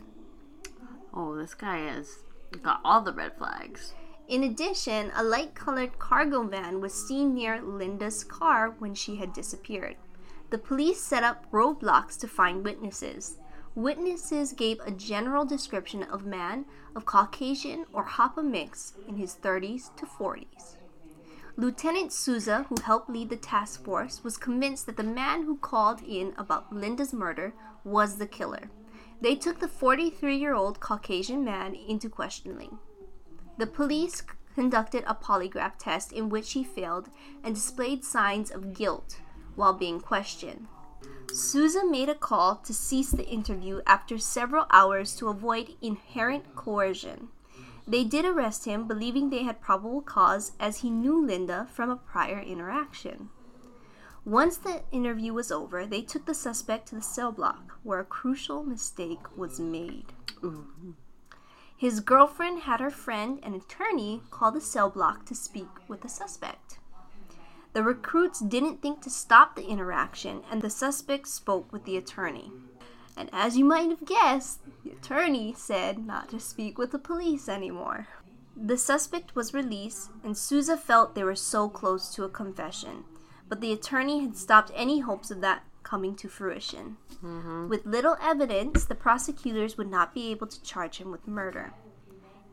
Oh, 1.15 1.37
this 1.37 1.55
guy 1.55 1.79
has 1.79 2.19
got 2.63 2.81
all 2.85 3.01
the 3.01 3.13
red 3.13 3.37
flags. 3.37 3.95
In 4.29 4.43
addition, 4.43 5.13
a 5.15 5.23
light 5.23 5.55
colored 5.55 6.01
cargo 6.01 6.43
van 6.43 6.81
was 6.81 6.93
seen 6.93 7.33
near 7.33 7.63
Linda's 7.63 8.25
car 8.25 8.75
when 8.79 8.93
she 8.93 9.17
had 9.17 9.33
disappeared. 9.33 9.97
The 10.51 10.59
police 10.59 11.01
set 11.01 11.23
up 11.23 11.49
roadblocks 11.53 12.19
to 12.21 12.29
find 12.29 12.65
witnesses. 12.65 13.39
Witnesses 13.77 14.53
gave 14.53 14.81
a 14.81 14.91
general 14.91 15.45
description 15.45 16.03
of 16.03 16.27
man 16.27 16.65
of 16.97 17.07
Caucasian 17.07 17.87
or 17.93 18.05
Hapa 18.05 18.43
mix 18.43 18.95
in 19.07 19.17
his 19.17 19.37
30s 19.37 19.95
to 19.97 20.07
40s. 20.07 20.77
Lieutenant 21.57 22.13
Souza, 22.13 22.67
who 22.69 22.77
helped 22.83 23.09
lead 23.09 23.31
the 23.31 23.37
task 23.37 23.85
force, 23.85 24.25
was 24.25 24.37
convinced 24.37 24.87
that 24.87 24.97
the 24.97 25.05
man 25.05 25.45
who 25.45 25.57
called 25.57 26.03
in 26.03 26.35
about 26.37 26.73
Linda's 26.73 27.13
murder 27.13 27.55
was 27.85 28.17
the 28.17 28.27
killer. 28.27 28.71
They 29.21 29.37
took 29.37 29.61
the 29.61 29.69
43 29.69 30.37
year 30.37 30.55
old 30.55 30.81
Caucasian 30.81 31.45
man 31.45 31.75
into 31.75 32.09
questioning. 32.09 32.79
The 33.59 33.67
police 33.67 34.23
conducted 34.55 35.05
a 35.07 35.15
polygraph 35.15 35.79
test 35.79 36.13
in 36.13 36.29
which 36.29 36.53
he 36.53 36.65
failed 36.65 37.11
and 37.43 37.55
displayed 37.55 38.05
signs 38.05 38.51
of 38.51 38.75
guilt 38.75 39.21
while 39.55 39.73
being 39.73 40.01
questioned. 40.01 40.67
Souza 41.33 41.85
made 41.85 42.09
a 42.09 42.15
call 42.15 42.57
to 42.57 42.73
cease 42.73 43.11
the 43.11 43.27
interview 43.27 43.81
after 43.87 44.19
several 44.19 44.67
hours 44.71 45.15
to 45.17 45.29
avoid 45.29 45.75
inherent 45.83 46.55
coercion. 46.55 47.29
They 47.87 48.05
did 48.05 48.25
arrest 48.25 48.65
him, 48.65 48.89
believing 48.89 49.31
they 49.31 49.45
had 49.45 49.61
probable 49.61 50.03
cause 50.03 50.53
as 50.59 50.79
he 50.79 50.91
knew 50.91 51.25
Linda 51.25 51.69
from 51.73 51.91
a 51.91 51.97
prior 51.97 52.41
interaction. 52.41 53.29
Once 54.25 54.57
the 54.57 54.83
interview 54.91 55.33
was 55.33 55.53
over, 55.53 55.87
they 55.87 56.03
took 56.03 56.27
the 56.27 56.35
suspect 56.35 56.89
to 56.89 56.97
the 56.97 57.03
cell 57.03 57.31
block, 57.31 57.79
where 57.85 58.01
a 58.01 58.05
crucial 58.05 58.65
mistake 58.65 59.37
was 59.37 59.61
made. 59.61 60.07
Mm-hmm. 60.43 60.93
His 61.77 62.01
girlfriend 62.01 62.61
had 62.61 62.81
her 62.81 62.91
friend, 62.91 63.39
an 63.43 63.55
attorney, 63.55 64.23
call 64.31 64.51
the 64.51 64.61
cell 64.61 64.89
block 64.89 65.27
to 65.27 65.35
speak 65.35 65.69
with 65.89 66.01
the 66.01 66.09
suspect. 66.09 66.79
The 67.75 67.83
recruits 67.83 68.41
didn't 68.41 68.81
think 68.81 69.03
to 69.03 69.11
stop 69.11 69.55
the 69.55 69.67
interaction, 69.67 70.43
and 70.51 70.63
the 70.63 70.71
suspect 70.71 71.29
spoke 71.29 71.71
with 71.71 71.85
the 71.85 71.99
attorney. 71.99 72.51
And 73.15 73.29
as 73.33 73.59
you 73.59 73.65
might 73.67 73.91
have 73.91 74.07
guessed, 74.07 74.61
the 74.85 74.93
attorney 74.93 75.55
said 75.55 75.99
not 75.99 76.31
to 76.31 76.41
speak 76.41 76.79
with 76.79 76.93
the 76.93 76.99
police 76.99 77.47
anymore. 77.47 78.09
The 78.57 78.79
suspect 78.79 79.35
was 79.35 79.53
released, 79.53 80.11
and 80.25 80.37
Souza 80.37 80.79
felt 80.79 81.15
they 81.15 81.25
were 81.25 81.35
so 81.35 81.69
close 81.69 82.09
to 82.15 82.25
a 82.25 82.31
confession, 82.31 83.05
but 83.51 83.61
the 83.61 83.73
attorney 83.73 84.21
had 84.21 84.39
stopped 84.39 84.73
any 84.75 85.01
hopes 85.01 85.31
of 85.31 85.43
that 85.43 85.63
coming 85.87 86.17
to 86.17 86.29
fruition. 86.29 86.97
Mm-hmm. 87.25 87.69
With 87.69 87.87
little 87.87 88.17
evidence, 88.21 88.85
the 88.85 88.97
prosecutors 88.97 89.79
would 89.79 89.89
not 89.89 90.13
be 90.13 90.33
able 90.33 90.49
to 90.49 90.63
charge 90.63 90.99
him 90.99 91.13
with 91.13 91.29
murder. 91.29 91.73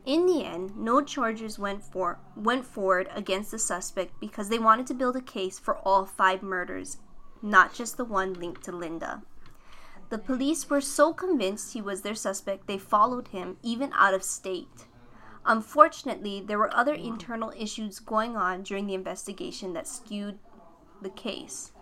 In 0.06 0.26
the 0.26 0.44
end, 0.44 0.76
no 0.76 1.02
charges 1.02 1.58
went 1.58 1.82
for 1.82 2.20
went 2.36 2.64
forward 2.64 3.08
against 3.12 3.50
the 3.50 3.58
suspect 3.58 4.20
because 4.20 4.50
they 4.50 4.58
wanted 4.58 4.86
to 4.86 4.94
build 4.94 5.16
a 5.16 5.20
case 5.20 5.58
for 5.58 5.78
all 5.78 6.04
five 6.06 6.44
murders, 6.44 6.98
not 7.42 7.74
just 7.74 7.96
the 7.96 8.04
one 8.04 8.34
linked 8.34 8.62
to 8.64 8.72
Linda. 8.72 9.22
The 10.10 10.18
police 10.18 10.70
were 10.70 10.80
so 10.80 11.12
convinced 11.12 11.72
he 11.72 11.82
was 11.82 12.02
their 12.02 12.14
suspect 12.14 12.68
they 12.68 12.78
followed 12.78 13.28
him 13.28 13.56
even 13.62 13.90
out 13.94 14.14
of 14.14 14.22
state. 14.22 14.86
Unfortunately, 15.44 16.40
there 16.40 16.58
were 16.58 16.72
other 16.72 16.94
internal 16.94 17.52
issues 17.58 17.98
going 17.98 18.36
on 18.36 18.62
during 18.62 18.86
the 18.86 18.94
investigation 18.94 19.72
that 19.72 19.88
skewed 19.88 20.38
the 21.02 21.10
case. 21.10 21.73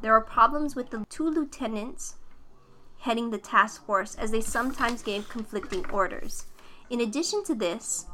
There 0.00 0.12
were 0.12 0.20
problems 0.20 0.74
with 0.74 0.90
the 0.90 1.04
two 1.10 1.28
lieutenants 1.28 2.16
heading 3.00 3.30
the 3.30 3.38
task 3.38 3.84
force 3.84 4.14
as 4.14 4.30
they 4.30 4.40
sometimes 4.40 5.02
gave 5.02 5.28
conflicting 5.28 5.88
orders. 5.90 6.46
In 6.88 7.00
addition 7.00 7.44
to 7.44 7.54
this, 7.54 8.06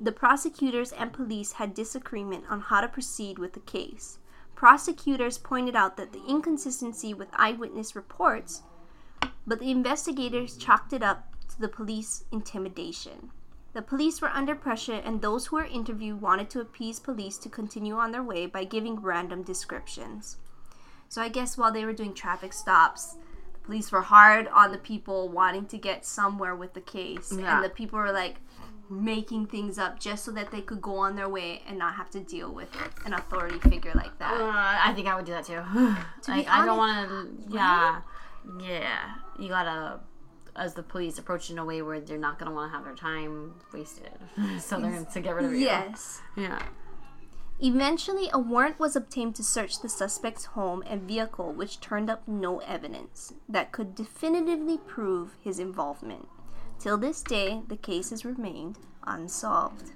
the 0.00 0.12
prosecutors 0.12 0.92
and 0.92 1.12
police 1.12 1.52
had 1.52 1.74
disagreement 1.74 2.44
on 2.48 2.60
how 2.60 2.80
to 2.80 2.88
proceed 2.88 3.38
with 3.38 3.52
the 3.52 3.60
case. 3.60 4.18
Prosecutors 4.54 5.38
pointed 5.38 5.76
out 5.76 5.96
that 5.96 6.12
the 6.12 6.24
inconsistency 6.28 7.14
with 7.14 7.28
eyewitness 7.32 7.96
reports, 7.96 8.62
but 9.46 9.60
the 9.60 9.70
investigators 9.70 10.56
chalked 10.56 10.92
it 10.92 11.02
up 11.02 11.32
to 11.48 11.60
the 11.60 11.68
police 11.68 12.24
intimidation. 12.30 13.30
The 13.72 13.82
police 13.82 14.20
were 14.20 14.30
under 14.30 14.54
pressure, 14.54 14.94
and 15.04 15.20
those 15.20 15.46
who 15.46 15.56
were 15.56 15.64
interviewed 15.64 16.20
wanted 16.20 16.50
to 16.50 16.60
appease 16.60 16.98
police 16.98 17.38
to 17.38 17.48
continue 17.48 17.94
on 17.94 18.12
their 18.12 18.22
way 18.22 18.46
by 18.46 18.64
giving 18.64 19.00
random 19.00 19.42
descriptions. 19.42 20.38
So 21.08 21.22
I 21.22 21.28
guess 21.28 21.56
while 21.58 21.72
they 21.72 21.84
were 21.84 21.92
doing 21.92 22.14
traffic 22.14 22.52
stops, 22.52 23.16
the 23.54 23.58
police 23.64 23.90
were 23.92 24.02
hard 24.02 24.46
on 24.48 24.72
the 24.72 24.78
people 24.78 25.28
wanting 25.28 25.66
to 25.66 25.78
get 25.78 26.04
somewhere 26.04 26.54
with 26.54 26.74
the 26.74 26.80
case, 26.80 27.32
Yeah. 27.32 27.56
and 27.56 27.64
the 27.64 27.70
people 27.70 27.98
were 27.98 28.12
like 28.12 28.36
making 28.90 29.46
things 29.46 29.78
up 29.78 29.98
just 30.00 30.24
so 30.24 30.30
that 30.32 30.50
they 30.50 30.62
could 30.62 30.80
go 30.80 30.96
on 30.96 31.14
their 31.14 31.28
way 31.28 31.62
and 31.68 31.78
not 31.78 31.94
have 31.94 32.08
to 32.10 32.20
deal 32.20 32.50
with 32.50 32.68
an 33.04 33.12
authority 33.12 33.58
figure 33.58 33.92
like 33.94 34.06
Uh, 34.20 34.38
that. 34.38 34.82
I 34.86 34.92
think 34.94 35.06
I 35.06 35.14
would 35.14 35.26
do 35.26 35.32
that 35.32 35.44
too. 35.44 35.60
To 36.22 36.30
like, 36.30 36.48
I 36.48 36.64
don't 36.64 36.78
want 36.78 37.08
to. 37.08 37.52
Yeah, 37.54 38.00
yeah. 38.60 39.14
You 39.38 39.48
gotta, 39.48 40.00
as 40.56 40.72
the 40.72 40.82
police 40.82 41.18
approach 41.18 41.50
in 41.50 41.58
a 41.58 41.64
way 41.64 41.82
where 41.82 42.00
they're 42.00 42.16
not 42.18 42.38
gonna 42.38 42.50
want 42.52 42.70
to 42.72 42.76
have 42.76 42.84
their 42.86 42.94
time 42.94 43.54
wasted, 43.74 44.10
so 44.58 44.80
they're 44.80 45.04
to 45.04 45.20
get 45.20 45.34
rid 45.34 45.44
of 45.44 45.52
you. 45.52 45.58
Yes. 45.58 46.22
Yeah. 46.36 46.58
Eventually, 47.60 48.30
a 48.32 48.38
warrant 48.38 48.78
was 48.78 48.94
obtained 48.94 49.34
to 49.34 49.42
search 49.42 49.80
the 49.80 49.88
suspect's 49.88 50.44
home 50.44 50.82
and 50.86 51.02
vehicle, 51.02 51.52
which 51.52 51.80
turned 51.80 52.08
up 52.08 52.26
no 52.28 52.58
evidence 52.58 53.32
that 53.48 53.72
could 53.72 53.96
definitively 53.96 54.78
prove 54.78 55.36
his 55.42 55.58
involvement. 55.58 56.28
Till 56.78 56.96
this 56.96 57.20
day, 57.20 57.62
the 57.66 57.76
case 57.76 58.10
has 58.10 58.24
remained 58.24 58.78
unsolved. 59.04 59.90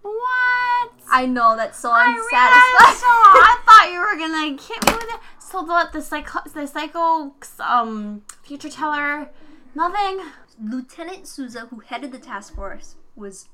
What? 0.00 0.92
I 1.10 1.26
know 1.26 1.54
that's 1.54 1.78
so 1.78 1.90
I 1.90 2.06
unsatisfying. 2.06 2.96
so. 2.96 3.06
I 3.06 3.60
thought 3.66 3.92
you 3.92 4.00
were 4.00 4.16
gonna 4.16 4.62
hit 4.62 4.86
me 4.86 4.92
with 4.94 5.14
it. 5.14 5.20
So 5.38 5.62
the 5.62 5.90
the 5.92 6.00
psycho 6.00 6.40
the 6.54 6.66
psycho 6.66 7.34
um 7.60 8.22
future 8.42 8.70
teller, 8.70 9.30
nothing. 9.74 10.20
Lieutenant 10.60 11.28
Souza, 11.28 11.66
who 11.70 11.80
headed 11.80 12.10
the 12.10 12.18
task 12.18 12.54
force, 12.54 12.96
was 13.14 13.48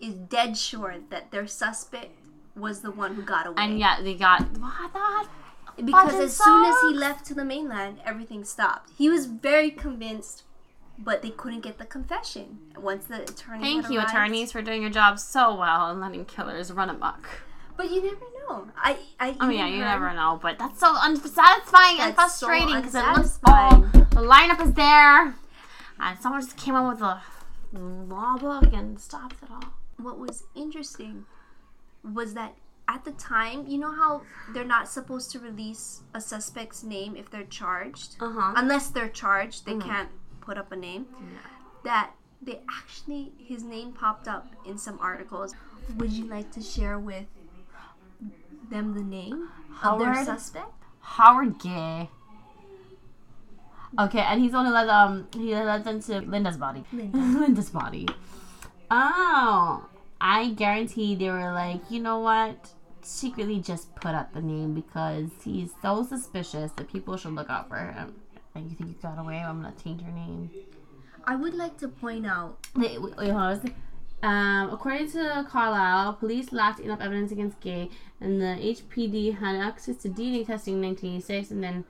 is 0.00 0.14
dead 0.14 0.56
sure 0.56 0.96
that 1.10 1.30
their 1.30 1.46
suspect 1.46 2.10
was 2.54 2.80
the 2.80 2.90
one 2.90 3.14
who 3.14 3.22
got 3.22 3.46
away. 3.46 3.56
And 3.58 3.78
yet 3.78 4.02
they 4.02 4.14
got 4.14 4.40
what 4.58 4.92
that. 4.92 5.28
because 5.84 6.14
as 6.14 6.36
soon 6.36 6.64
as 6.64 6.74
he 6.88 6.94
left 6.94 7.26
to 7.26 7.34
the 7.34 7.44
mainland, 7.44 7.98
everything 8.04 8.44
stopped. 8.44 8.90
He 8.96 9.08
was 9.08 9.26
very 9.26 9.70
convinced, 9.70 10.44
but 10.98 11.22
they 11.22 11.30
couldn't 11.30 11.60
get 11.60 11.78
the 11.78 11.84
confession. 11.84 12.58
Once 12.78 13.04
the 13.06 13.22
attorney. 13.22 13.62
Thank 13.62 13.90
you, 13.90 13.98
arrived- 13.98 14.10
attorneys, 14.10 14.52
for 14.52 14.62
doing 14.62 14.80
your 14.82 14.90
job 14.90 15.18
so 15.18 15.54
well 15.54 15.90
and 15.90 16.00
letting 16.00 16.24
killers 16.24 16.72
run 16.72 16.88
amok. 16.90 17.28
But 17.76 17.90
you 17.90 18.02
never 18.02 18.24
know. 18.48 18.68
I. 18.76 18.96
I 19.20 19.36
Oh 19.38 19.50
yeah, 19.50 19.66
you 19.66 19.80
never 19.80 20.14
know, 20.14 20.38
but 20.40 20.58
that's 20.58 20.80
so 20.80 20.94
unsatisfying 20.98 22.00
and 22.00 22.16
That's 22.16 22.36
so 22.36 22.46
frustrating 22.46 22.76
because 22.76 22.94
it 22.94 23.04
looks 23.16 23.38
all 23.44 23.80
the 23.80 24.22
lineup 24.22 24.62
is 24.66 24.72
there, 24.72 25.34
and 26.00 26.18
someone 26.18 26.40
just 26.40 26.56
came 26.56 26.74
up 26.74 26.90
with 26.90 27.02
a 27.02 27.20
law 27.78 28.38
book 28.38 28.72
and 28.72 28.98
stopped 28.98 29.36
it 29.42 29.50
all. 29.50 29.74
What 29.98 30.18
was 30.18 30.44
interesting 30.54 31.24
was 32.04 32.34
that 32.34 32.54
at 32.88 33.04
the 33.04 33.12
time, 33.12 33.66
you 33.66 33.78
know 33.78 33.90
how 33.92 34.22
they're 34.54 34.64
not 34.64 34.88
supposed 34.88 35.30
to 35.32 35.40
release 35.40 36.02
a 36.14 36.20
suspect's 36.20 36.84
name 36.84 37.16
if 37.16 37.30
they're 37.30 37.42
charged, 37.44 38.16
Uh 38.20 38.30
huh. 38.32 38.52
unless 38.56 38.88
they're 38.90 39.08
charged, 39.08 39.66
they 39.66 39.76
can't 39.76 40.10
put 40.40 40.56
up 40.56 40.70
a 40.70 40.76
name. 40.76 41.06
Yeah. 41.20 41.26
That 41.84 42.10
they 42.42 42.60
actually 42.70 43.32
his 43.38 43.62
name 43.64 43.92
popped 43.92 44.28
up 44.28 44.46
in 44.64 44.78
some 44.78 44.98
articles. 45.00 45.54
Would 45.96 46.12
you 46.12 46.26
like 46.26 46.52
to 46.52 46.60
share 46.60 46.98
with 46.98 47.26
them 48.70 48.94
the 48.94 49.02
name 49.02 49.48
of 49.82 49.98
their 49.98 50.24
suspect? 50.24 50.70
Howard 51.00 51.58
Gay. 51.58 52.10
Okay, 53.98 54.20
and 54.20 54.40
he's 54.42 54.54
only 54.54 54.70
led 54.70 54.88
um 54.88 55.26
he 55.32 55.54
led 55.54 55.86
into 55.86 56.20
Linda's 56.20 56.56
body. 56.58 56.84
Linda. 56.92 57.18
Linda's 57.40 57.70
body. 57.70 58.06
Oh, 58.90 59.88
I 60.20 60.50
guarantee 60.50 61.14
they 61.14 61.28
were 61.28 61.52
like, 61.52 61.90
you 61.90 62.00
know 62.00 62.20
what? 62.20 62.70
Secretly 63.02 63.60
just 63.60 63.94
put 63.96 64.14
up 64.14 64.32
the 64.32 64.42
name 64.42 64.74
because 64.74 65.30
he's 65.44 65.70
so 65.82 66.04
suspicious 66.04 66.72
that 66.72 66.90
people 66.90 67.16
should 67.16 67.34
look 67.34 67.50
out 67.50 67.68
for 67.68 67.76
him. 67.76 68.14
And 68.54 68.70
you 68.70 68.76
think 68.76 68.90
you 68.90 68.96
got 69.02 69.18
away? 69.18 69.38
I'm 69.38 69.62
gonna 69.62 69.74
change 69.82 70.02
your 70.02 70.12
name. 70.12 70.50
I 71.24 71.36
would 71.36 71.54
like 71.54 71.76
to 71.78 71.88
point 71.88 72.26
out 72.26 72.66
Wait, 72.74 73.00
wait, 73.02 73.16
wait, 73.16 73.30
hold 73.30 73.60
on. 73.62 73.74
Um, 74.22 74.70
according 74.70 75.10
to 75.12 75.46
Carlisle, 75.48 76.14
police 76.14 76.52
lacked 76.52 76.80
enough 76.80 77.00
evidence 77.00 77.32
against 77.32 77.60
Gay, 77.60 77.90
and 78.20 78.40
the 78.40 78.56
HPD 78.56 79.38
had 79.38 79.56
access 79.56 79.96
to 79.98 80.08
DNA 80.08 80.46
testing 80.46 80.74
in 80.74 80.82
1986, 80.82 81.50
and 81.50 81.62
then 81.62 81.84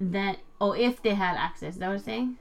that 0.00 0.38
oh, 0.60 0.72
if 0.72 1.02
they 1.02 1.14
had 1.14 1.36
access, 1.36 1.74
is 1.74 1.78
that 1.78 1.86
what 1.86 1.92
you're 1.94 2.00
saying? 2.00 2.36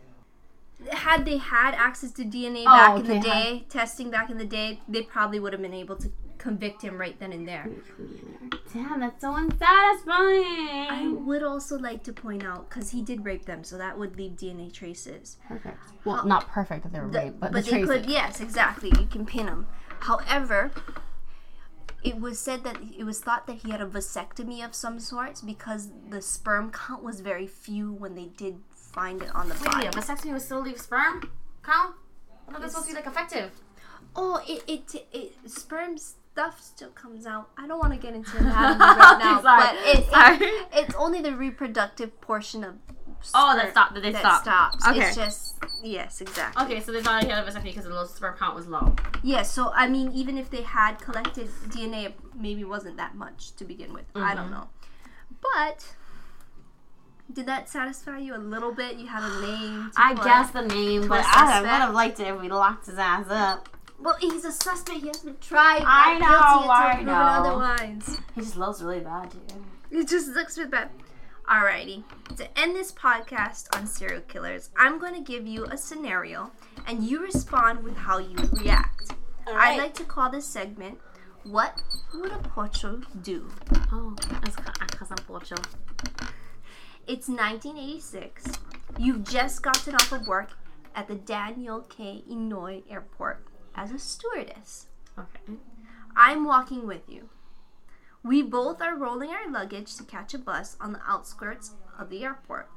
Had 0.91 1.25
they 1.25 1.37
had 1.37 1.73
access 1.75 2.11
to 2.13 2.23
DNA 2.23 2.61
Oh, 2.61 2.65
back 2.65 2.99
in 2.99 3.07
the 3.07 3.19
day, 3.19 3.65
testing 3.69 4.09
back 4.11 4.29
in 4.29 4.37
the 4.37 4.45
day, 4.45 4.79
they 4.87 5.01
probably 5.03 5.39
would 5.39 5.53
have 5.53 5.61
been 5.61 5.73
able 5.73 5.95
to 5.97 6.11
convict 6.37 6.81
him 6.83 6.97
right 6.99 7.17
then 7.19 7.31
and 7.33 7.47
there. 7.47 7.67
Damn, 8.73 8.99
that's 8.99 9.21
so 9.21 9.33
unsatisfying. 9.35 10.87
I 10.89 11.07
would 11.11 11.43
also 11.43 11.77
like 11.77 12.03
to 12.03 12.13
point 12.13 12.43
out 12.43 12.69
because 12.69 12.91
he 12.91 13.01
did 13.01 13.25
rape 13.25 13.45
them, 13.45 13.63
so 13.63 13.77
that 13.77 13.97
would 13.97 14.15
leave 14.17 14.33
DNA 14.33 14.71
traces. 14.71 15.37
perfect. 15.47 15.79
Well, 16.03 16.25
not 16.25 16.47
perfect 16.49 16.83
that 16.83 16.93
they 16.93 16.99
were 16.99 17.07
The- 17.09 17.19
raped, 17.19 17.39
but, 17.39 17.51
but 17.51 17.65
the 17.65 17.71
they 17.71 17.83
traces. 17.85 17.89
could, 18.01 18.09
yes, 18.11 18.41
exactly. 18.41 18.91
You 18.99 19.07
can 19.07 19.25
pin 19.25 19.45
them. 19.47 19.67
However, 20.01 20.71
it 22.03 22.19
was 22.19 22.37
said 22.39 22.63
that 22.63 22.77
it 22.95 23.03
was 23.05 23.19
thought 23.21 23.47
that 23.47 23.57
he 23.63 23.71
had 23.71 23.81
a 23.81 23.87
vasectomy 23.87 24.63
of 24.63 24.75
some 24.75 24.99
sorts 24.99 25.41
because 25.41 25.89
the 26.09 26.21
sperm 26.21 26.69
count 26.71 27.01
was 27.01 27.21
very 27.21 27.47
few 27.47 27.91
when 27.91 28.13
they 28.13 28.25
did 28.25 28.57
find 28.95 29.21
it 29.21 29.33
on 29.35 29.49
the 29.49 29.55
body. 29.55 29.83
Yeah, 29.85 29.91
vasectomy 29.91 30.33
was 30.33 30.43
still 30.45 30.61
leave 30.61 30.79
sperm 30.79 31.29
count. 31.63 31.95
I 32.49 32.53
thought 32.53 32.69
supposed 32.71 32.87
to 32.87 32.93
be 32.93 32.95
like 32.95 33.05
effective. 33.07 33.51
Oh, 34.15 34.41
it, 34.47 34.63
it, 34.67 35.05
it, 35.11 35.33
sperm 35.49 35.97
stuff 35.97 36.61
still 36.61 36.89
comes 36.91 37.25
out. 37.27 37.49
I 37.57 37.67
don't 37.67 37.79
want 37.79 37.91
to 37.93 37.99
get 37.99 38.13
into 38.13 38.37
anatomy 38.37 38.79
right 38.79 39.17
now, 39.19 39.41
Sorry. 39.41 39.63
but 39.63 39.75
it, 39.99 40.09
Sorry. 40.09 40.37
it, 40.47 40.67
it's 40.73 40.95
only 40.95 41.21
the 41.21 41.33
reproductive 41.35 42.19
portion 42.21 42.63
of 42.63 42.75
Oh, 43.33 43.55
that 43.57 43.71
stopped. 43.71 43.95
That 43.95 44.03
they 44.03 44.11
that 44.11 44.19
stopped. 44.19 44.43
stops. 44.43 44.87
Okay. 44.87 45.07
It's 45.07 45.15
just, 45.15 45.55
yes, 45.83 46.21
exactly. 46.21 46.63
Okay, 46.63 46.79
so 46.79 46.91
they 46.91 47.01
thought 47.01 47.23
he 47.23 47.29
had 47.29 47.45
a 47.45 47.49
vasectomy 47.51 47.63
because 47.65 47.85
the 47.85 47.89
low 47.93 48.05
sperm 48.05 48.37
count 48.37 48.55
was 48.55 48.67
low. 48.67 48.95
Yes, 49.23 49.51
so 49.51 49.71
I 49.73 49.87
mean, 49.89 50.11
even 50.13 50.37
if 50.37 50.49
they 50.51 50.61
had 50.61 50.99
collected 50.99 51.47
DNA, 51.69 52.05
it 52.05 52.15
maybe 52.39 52.63
wasn't 52.63 52.97
that 52.97 53.15
much 53.15 53.55
to 53.55 53.65
begin 53.65 53.91
with. 53.93 54.05
I 54.13 54.19
Mm-hmm. 54.19 54.35
don't 54.37 54.51
know. 54.51 54.67
But 55.41 55.95
did 57.31 57.45
that 57.47 57.69
satisfy 57.69 58.19
you 58.19 58.35
a 58.35 58.37
little 58.37 58.71
bit? 58.71 58.97
You 58.97 59.07
had 59.07 59.23
a 59.23 59.41
name. 59.41 59.91
To 59.95 60.01
I 60.01 60.13
guess 60.13 60.51
the 60.51 60.61
name, 60.61 61.07
but 61.07 61.23
I 61.25 61.61
would 61.61 61.69
have 61.69 61.93
liked 61.93 62.19
it 62.19 62.27
if 62.27 62.39
we 62.41 62.49
locked 62.49 62.85
his 62.85 62.97
ass 62.97 63.25
up. 63.29 63.69
Well, 63.99 64.15
he's 64.19 64.43
a 64.45 64.51
suspect. 64.51 64.99
He 65.01 65.07
has 65.07 65.17
been 65.19 65.37
tried. 65.39 65.81
I 65.85 66.19
know, 66.19 66.69
I 66.69 67.01
know. 67.01 67.13
Otherwise, 67.13 68.19
He 68.35 68.41
just 68.41 68.57
looks 68.57 68.81
really 68.81 68.99
bad, 68.99 69.29
dude. 69.31 69.53
it 70.01 70.07
just 70.07 70.29
looks 70.29 70.57
really 70.57 70.69
bad. 70.69 70.89
Alrighty. 71.49 72.03
To 72.37 72.59
end 72.59 72.75
this 72.75 72.91
podcast 72.91 73.75
on 73.77 73.85
serial 73.87 74.21
killers, 74.21 74.69
I'm 74.77 74.99
going 74.99 75.13
to 75.13 75.21
give 75.21 75.45
you 75.47 75.65
a 75.65 75.77
scenario, 75.77 76.51
and 76.87 77.03
you 77.03 77.21
respond 77.21 77.83
with 77.83 77.95
how 77.95 78.17
you 78.17 78.35
react. 78.51 79.13
I 79.47 79.51
Alright. 79.51 79.77
like 79.77 79.93
to 79.95 80.03
call 80.03 80.29
this 80.31 80.45
segment 80.45 80.97
"What 81.43 81.81
Would 82.15 82.31
a 82.31 82.39
Pocho 82.39 83.01
Do?" 83.21 83.47
Oh, 83.91 84.15
es 84.47 84.55
casa 84.55 85.15
pocho. 85.27 85.55
It's 87.07 87.29
1986. 87.29 88.45
You've 88.97 89.25
just 89.25 89.61
gotten 89.61 89.93
off 89.93 90.11
of 90.11 90.25
work 90.25 90.49
at 90.95 91.07
the 91.07 91.13
Daniel 91.13 91.81
K. 91.81 92.23
Inouye 92.27 92.81
Airport 92.89 93.45
as 93.75 93.91
a 93.91 93.99
stewardess. 93.99 94.87
Okay. 95.17 95.59
I'm 96.15 96.45
walking 96.45 96.87
with 96.87 97.07
you. 97.07 97.29
We 98.23 98.41
both 98.41 98.81
are 98.81 98.95
rolling 98.95 99.29
our 99.29 99.47
luggage 99.51 99.95
to 99.97 100.03
catch 100.03 100.33
a 100.33 100.39
bus 100.39 100.77
on 100.81 100.93
the 100.93 101.01
outskirts 101.07 101.73
of 101.99 102.09
the 102.09 102.23
airport. 102.23 102.71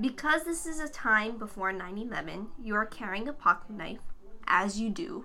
Because 0.00 0.44
this 0.44 0.64
is 0.64 0.78
a 0.78 0.88
time 0.88 1.36
before 1.36 1.72
9 1.72 1.98
11, 1.98 2.46
you 2.62 2.76
are 2.76 2.86
carrying 2.86 3.26
a 3.26 3.32
pocket 3.32 3.70
knife, 3.70 4.02
as 4.46 4.78
you 4.78 4.88
do. 4.88 5.24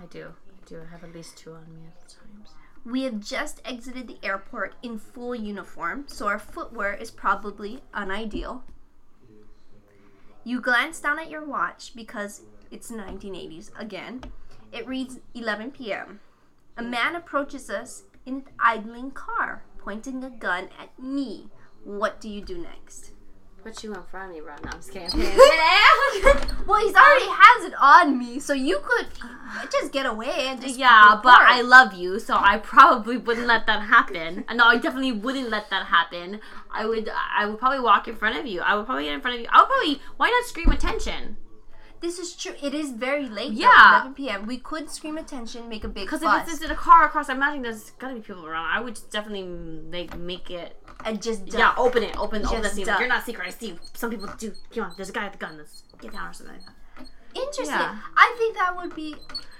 I 0.00 0.06
do. 0.06 0.34
I 0.50 0.68
do. 0.68 0.82
I 0.82 0.90
have 0.92 1.02
at 1.02 1.12
least 1.12 1.36
two 1.36 1.52
on 1.52 1.64
me 1.74 1.80
at 1.88 2.08
times. 2.08 2.50
We 2.86 3.02
have 3.02 3.18
just 3.18 3.60
exited 3.64 4.06
the 4.06 4.18
airport 4.22 4.76
in 4.80 5.00
full 5.00 5.34
uniform, 5.34 6.04
so 6.06 6.28
our 6.28 6.38
footwear 6.38 6.94
is 6.94 7.10
probably 7.10 7.82
unideal. 7.92 8.62
You 10.44 10.60
glance 10.60 11.00
down 11.00 11.18
at 11.18 11.28
your 11.28 11.44
watch 11.44 11.96
because 11.96 12.42
it's 12.70 12.92
1980s 12.92 13.72
again. 13.76 14.20
It 14.70 14.86
reads 14.86 15.18
11 15.34 15.72
p.m. 15.72 16.20
A 16.76 16.82
man 16.84 17.16
approaches 17.16 17.68
us 17.70 18.04
in 18.24 18.34
an 18.34 18.44
idling 18.60 19.10
car, 19.10 19.64
pointing 19.78 20.22
a 20.22 20.30
gun 20.30 20.68
at 20.80 20.96
me. 20.96 21.48
What 21.82 22.20
do 22.20 22.28
you 22.28 22.40
do 22.40 22.56
next? 22.56 23.10
Put 23.66 23.82
you 23.82 23.92
in 23.92 24.02
front 24.04 24.30
of 24.30 24.36
me, 24.36 24.40
bro. 24.40 24.54
No, 24.62 24.70
I'm 24.70 24.78
just 24.78 24.92
kidding. 24.92 25.10
well, 26.66 26.80
he's 26.86 26.94
already 26.94 27.26
has 27.26 27.64
it 27.64 27.74
on 27.80 28.16
me, 28.16 28.38
so 28.38 28.52
you 28.52 28.78
could 28.78 29.08
just 29.72 29.92
get 29.92 30.06
away 30.06 30.46
and 30.46 30.60
just 30.60 30.78
yeah, 30.78 31.18
but. 31.20 31.36
I 31.36 31.62
love 31.62 31.92
you, 31.92 32.20
so 32.20 32.36
I 32.38 32.58
probably 32.58 33.16
wouldn't 33.16 33.48
let 33.48 33.66
that 33.66 33.82
happen. 33.82 34.44
Uh, 34.48 34.54
no, 34.54 34.66
I 34.66 34.76
definitely 34.78 35.12
wouldn't 35.12 35.50
let 35.50 35.68
that 35.70 35.86
happen. 35.86 36.40
I 36.70 36.86
would, 36.86 37.08
I 37.08 37.46
would 37.46 37.58
probably 37.58 37.80
walk 37.80 38.06
in 38.06 38.14
front 38.14 38.38
of 38.38 38.46
you. 38.46 38.60
I 38.60 38.76
would 38.76 38.86
probably 38.86 39.04
get 39.04 39.14
in 39.14 39.20
front 39.20 39.36
of 39.36 39.42
you. 39.42 39.48
I 39.50 39.62
would 39.62 39.68
probably. 39.68 40.00
Why 40.16 40.30
not 40.30 40.44
scream 40.44 40.70
attention? 40.70 41.36
This 42.00 42.18
is 42.18 42.36
true. 42.36 42.54
It 42.62 42.74
is 42.74 42.90
very 42.92 43.28
late. 43.28 43.52
Yeah. 43.52 43.68
Yeah, 43.68 44.00
11 44.02 44.14
p.m. 44.14 44.46
We 44.46 44.58
could 44.58 44.90
scream 44.90 45.16
attention, 45.18 45.68
make 45.68 45.84
a 45.84 45.88
big 45.88 46.04
Because 46.04 46.22
if 46.22 46.52
it's 46.52 46.62
in 46.62 46.70
a 46.70 46.74
car 46.74 47.04
across, 47.06 47.28
I 47.28 47.34
imagine 47.34 47.62
there's 47.62 47.90
gotta 47.92 48.14
be 48.14 48.20
people 48.20 48.46
around. 48.46 48.66
I 48.66 48.80
would 48.80 48.98
definitely 49.10 49.44
mm, 49.44 49.88
make 49.88 50.16
make 50.16 50.50
it. 50.50 50.76
and 51.04 51.20
just 51.22 51.52
Yeah, 51.52 51.74
open 51.76 52.02
it, 52.02 52.16
open, 52.18 52.44
open 52.44 52.58
the 52.62 52.68
Just 52.68 52.74
scene. 52.76 52.86
duck. 52.86 52.98
You're 53.00 53.08
not 53.08 53.24
secret. 53.24 53.46
I 53.46 53.50
see. 53.50 53.78
Some 53.94 54.10
people 54.10 54.28
do. 54.38 54.52
Come 54.74 54.84
on, 54.84 54.92
there's 54.96 55.08
a 55.10 55.12
guy 55.12 55.24
with 55.26 55.34
a 55.34 55.38
gun. 55.38 55.56
Let's 55.58 55.84
get 56.00 56.12
down 56.12 56.28
or 56.30 56.32
something. 56.32 56.56
Interesting. 57.34 57.66
Yeah. 57.76 57.98
I 58.16 58.34
think 58.38 58.56
that 58.56 58.76
would 58.76 58.94
be 58.94 59.14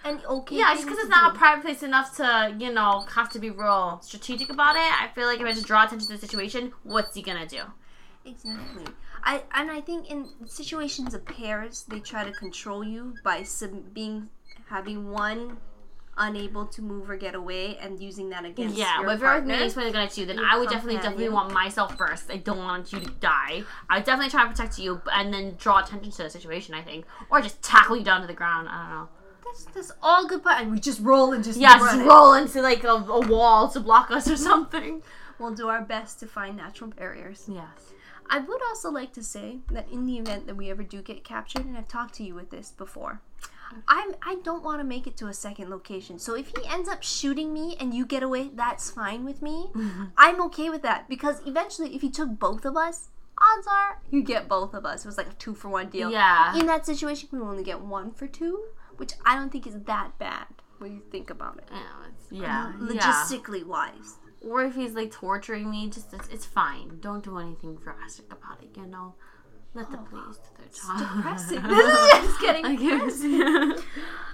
an 0.04 0.20
okay. 0.26 0.56
Yeah, 0.56 0.72
just 0.74 0.84
because 0.86 0.98
it's 0.98 1.08
not 1.10 1.34
a 1.34 1.38
private 1.38 1.62
place 1.62 1.82
enough 1.82 2.16
to, 2.16 2.54
you 2.58 2.72
know, 2.72 3.00
have 3.14 3.28
to 3.32 3.38
be 3.38 3.50
real 3.50 4.00
strategic 4.02 4.48
about 4.50 4.76
it. 4.76 4.80
I 5.02 5.08
feel 5.14 5.26
like 5.26 5.40
if 5.40 5.46
I 5.46 5.52
just 5.52 5.66
draw 5.66 5.84
attention 5.84 6.06
to 6.08 6.14
the 6.14 6.18
situation, 6.18 6.72
what's 6.84 7.14
he 7.14 7.22
gonna 7.22 7.46
do? 7.46 7.62
Exactly. 8.26 8.84
I 9.22 9.42
and 9.54 9.70
I 9.70 9.80
think 9.80 10.10
in 10.10 10.28
situations 10.46 11.14
of 11.14 11.24
pairs, 11.24 11.84
they 11.88 12.00
try 12.00 12.24
to 12.24 12.32
control 12.32 12.84
you 12.84 13.14
by 13.24 13.42
sub- 13.42 13.94
being 13.94 14.28
having 14.68 15.10
one 15.10 15.58
unable 16.18 16.66
to 16.66 16.82
move 16.82 17.10
or 17.10 17.16
get 17.16 17.34
away 17.34 17.76
and 17.78 18.00
using 18.00 18.30
that 18.30 18.44
against 18.44 18.76
you. 18.76 18.82
Yeah, 18.82 18.96
your 18.98 19.06
but 19.06 19.14
if 19.14 19.20
you're 19.20 19.30
partner. 19.30 19.56
me, 19.58 19.70
when 19.70 19.92
gonna 19.92 20.10
you, 20.14 20.26
then 20.26 20.38
I 20.38 20.58
would 20.58 20.68
definitely, 20.70 20.94
definitely 20.96 21.28
want 21.28 21.52
myself 21.52 21.96
first. 21.96 22.30
I 22.30 22.38
don't 22.38 22.58
want 22.58 22.92
you 22.92 23.00
to 23.00 23.10
die. 23.20 23.64
I 23.90 23.98
would 23.98 24.06
definitely 24.06 24.30
try 24.30 24.44
to 24.44 24.50
protect 24.50 24.78
you, 24.78 25.02
and 25.12 25.32
then 25.32 25.56
draw 25.58 25.80
attention 25.80 26.10
to 26.10 26.22
the 26.22 26.30
situation. 26.30 26.74
I 26.74 26.82
think, 26.82 27.04
or 27.30 27.40
just 27.40 27.62
tackle 27.62 27.96
you 27.96 28.04
down 28.04 28.22
to 28.22 28.26
the 28.26 28.34
ground. 28.34 28.68
I 28.68 28.82
don't 28.82 28.90
know. 28.90 29.08
That's, 29.44 29.64
that's 29.66 29.92
all 30.02 30.26
good, 30.26 30.42
but 30.42 30.60
and 30.60 30.72
we 30.72 30.80
just 30.80 31.00
roll 31.00 31.32
and 31.32 31.44
just 31.44 31.58
Yeah, 31.58 31.78
just 31.78 31.98
roll 32.00 32.32
into 32.34 32.62
like 32.62 32.84
a, 32.84 32.88
a 32.88 33.26
wall 33.26 33.68
to 33.68 33.80
block 33.80 34.10
us 34.10 34.28
or 34.28 34.36
something. 34.50 35.02
We'll 35.38 35.54
do 35.54 35.68
our 35.68 35.82
best 35.82 36.18
to 36.20 36.26
find 36.26 36.56
natural 36.56 36.90
barriers. 36.90 37.44
Yes. 37.46 37.92
I 38.30 38.38
would 38.38 38.60
also 38.68 38.90
like 38.90 39.12
to 39.14 39.22
say 39.22 39.58
that 39.70 39.88
in 39.90 40.06
the 40.06 40.18
event 40.18 40.46
that 40.46 40.56
we 40.56 40.70
ever 40.70 40.82
do 40.82 41.02
get 41.02 41.24
captured, 41.24 41.64
and 41.64 41.76
I've 41.76 41.88
talked 41.88 42.14
to 42.16 42.24
you 42.24 42.34
with 42.34 42.50
this 42.50 42.70
before, 42.70 43.20
I'm 43.88 44.14
I 44.22 44.36
don't 44.42 44.62
want 44.62 44.80
to 44.80 44.84
make 44.84 45.06
it 45.06 45.16
to 45.18 45.26
a 45.26 45.34
second 45.34 45.70
location. 45.70 46.18
So 46.18 46.34
if 46.34 46.48
he 46.48 46.66
ends 46.68 46.88
up 46.88 47.02
shooting 47.02 47.52
me 47.52 47.76
and 47.80 47.92
you 47.92 48.06
get 48.06 48.22
away, 48.22 48.50
that's 48.54 48.90
fine 48.90 49.24
with 49.24 49.42
me. 49.42 49.70
I'm 50.16 50.40
okay 50.42 50.70
with 50.70 50.82
that 50.82 51.08
because 51.08 51.40
eventually, 51.46 51.94
if 51.94 52.02
he 52.02 52.10
took 52.10 52.38
both 52.38 52.64
of 52.64 52.76
us, 52.76 53.08
odds 53.38 53.66
are 53.66 54.00
you 54.10 54.22
get 54.22 54.48
both 54.48 54.74
of 54.74 54.86
us. 54.86 55.04
It 55.04 55.08
was 55.08 55.18
like 55.18 55.28
a 55.28 55.34
two 55.34 55.54
for 55.54 55.68
one 55.68 55.88
deal. 55.90 56.10
Yeah. 56.10 56.58
In 56.58 56.66
that 56.66 56.86
situation, 56.86 57.28
we 57.32 57.40
only 57.40 57.64
get 57.64 57.80
one 57.80 58.12
for 58.12 58.26
two, 58.26 58.66
which 58.96 59.12
I 59.24 59.36
don't 59.36 59.50
think 59.50 59.66
is 59.66 59.78
that 59.80 60.18
bad 60.18 60.46
when 60.78 60.92
you 60.92 61.02
think 61.10 61.30
about 61.30 61.58
it. 61.58 61.68
Yeah, 61.70 61.78
it's, 62.08 62.32
yeah, 62.32 62.40
yeah. 62.40 62.72
Logistically 62.78 63.64
wise. 63.64 64.16
Or 64.46 64.62
if 64.62 64.74
he's 64.74 64.92
like 64.92 65.10
torturing 65.10 65.70
me, 65.70 65.88
just 65.88 66.12
it's, 66.12 66.28
it's 66.28 66.44
fine. 66.46 66.98
Don't 67.00 67.24
do 67.24 67.38
anything 67.38 67.76
drastic 67.76 68.32
about 68.32 68.62
it. 68.62 68.76
You 68.76 68.86
know, 68.86 69.14
let 69.74 69.90
the 69.90 69.98
police 69.98 70.36
do 70.36 70.50
their 70.58 70.68
job. 70.68 71.16
Depressing. 71.16 71.62
this 71.62 71.88
is 71.88 72.10
just 72.26 72.40
getting 72.40 72.64
I 72.64 72.74
guess. 72.76 73.84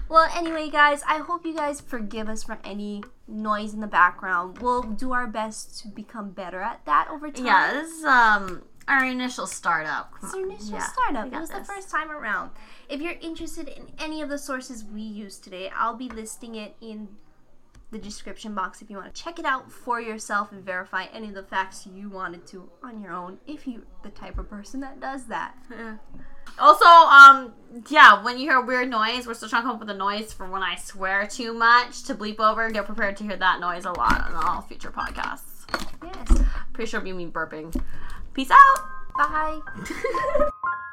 Well, 0.08 0.28
anyway, 0.36 0.68
guys, 0.68 1.02
I 1.08 1.18
hope 1.18 1.46
you 1.46 1.54
guys 1.54 1.80
forgive 1.80 2.28
us 2.28 2.42
for 2.42 2.58
any 2.64 3.02
noise 3.26 3.72
in 3.72 3.80
the 3.80 3.86
background. 3.86 4.58
We'll 4.58 4.82
do 4.82 5.12
our 5.12 5.26
best 5.26 5.80
to 5.80 5.88
become 5.88 6.32
better 6.32 6.60
at 6.60 6.84
that 6.84 7.08
over 7.10 7.30
time. 7.30 7.46
yeah, 7.46 7.72
this 7.72 7.90
is 7.90 8.04
um 8.04 8.62
our 8.88 9.04
initial 9.04 9.46
startup. 9.46 10.12
It's 10.22 10.34
our 10.34 10.40
initial 10.40 10.74
Yeah, 10.74 10.86
startup. 10.86 11.26
It 11.32 11.38
was 11.38 11.50
the 11.50 11.64
first 11.64 11.90
time 11.90 12.10
around. 12.10 12.50
If 12.88 13.00
you're 13.00 13.16
interested 13.20 13.68
in 13.68 13.90
any 13.98 14.22
of 14.22 14.28
the 14.28 14.38
sources 14.38 14.84
we 14.84 15.02
used 15.02 15.44
today, 15.44 15.70
I'll 15.74 15.96
be 15.96 16.08
listing 16.08 16.54
it 16.54 16.74
in 16.80 17.08
the 17.90 17.98
description 17.98 18.54
box 18.54 18.80
if 18.80 18.88
you 18.88 18.96
want 18.96 19.14
to 19.14 19.22
check 19.22 19.38
it 19.38 19.44
out 19.44 19.70
for 19.70 20.00
yourself 20.00 20.50
and 20.50 20.64
verify 20.64 21.04
any 21.12 21.28
of 21.28 21.34
the 21.34 21.42
facts 21.42 21.86
you 21.86 22.08
wanted 22.08 22.46
to 22.46 22.70
on 22.82 23.02
your 23.02 23.12
own 23.12 23.38
if 23.46 23.66
you're 23.66 23.82
the 24.02 24.08
type 24.08 24.38
of 24.38 24.48
person 24.48 24.80
that 24.80 24.98
does 24.98 25.26
that. 25.26 25.54
Yeah. 25.70 25.96
Also, 26.58 26.86
um, 26.86 27.52
yeah, 27.88 28.22
when 28.24 28.38
you 28.38 28.48
hear 28.48 28.58
a 28.58 28.64
weird 28.64 28.88
noise, 28.88 29.26
we're 29.26 29.34
still 29.34 29.48
trying 29.48 29.62
to 29.62 29.66
come 29.66 29.74
up 29.76 29.80
with 29.80 29.90
a 29.90 29.94
noise 29.94 30.32
for 30.32 30.48
when 30.50 30.62
I 30.62 30.76
swear 30.76 31.26
too 31.26 31.52
much 31.52 32.02
to 32.04 32.14
bleep 32.14 32.40
over. 32.40 32.70
Get 32.70 32.86
prepared 32.86 33.16
to 33.18 33.24
hear 33.24 33.36
that 33.36 33.60
noise 33.60 33.84
a 33.84 33.92
lot 33.92 34.26
on 34.26 34.34
all 34.34 34.62
future 34.62 34.90
podcasts. 34.90 35.66
Yes. 36.02 36.42
Pretty 36.72 36.90
sure 36.90 37.00
it'll 37.00 37.16
be 37.16 37.26
burping. 37.26 37.78
Peace 38.34 38.50
out. 38.50 38.88
Bye. 39.14 39.60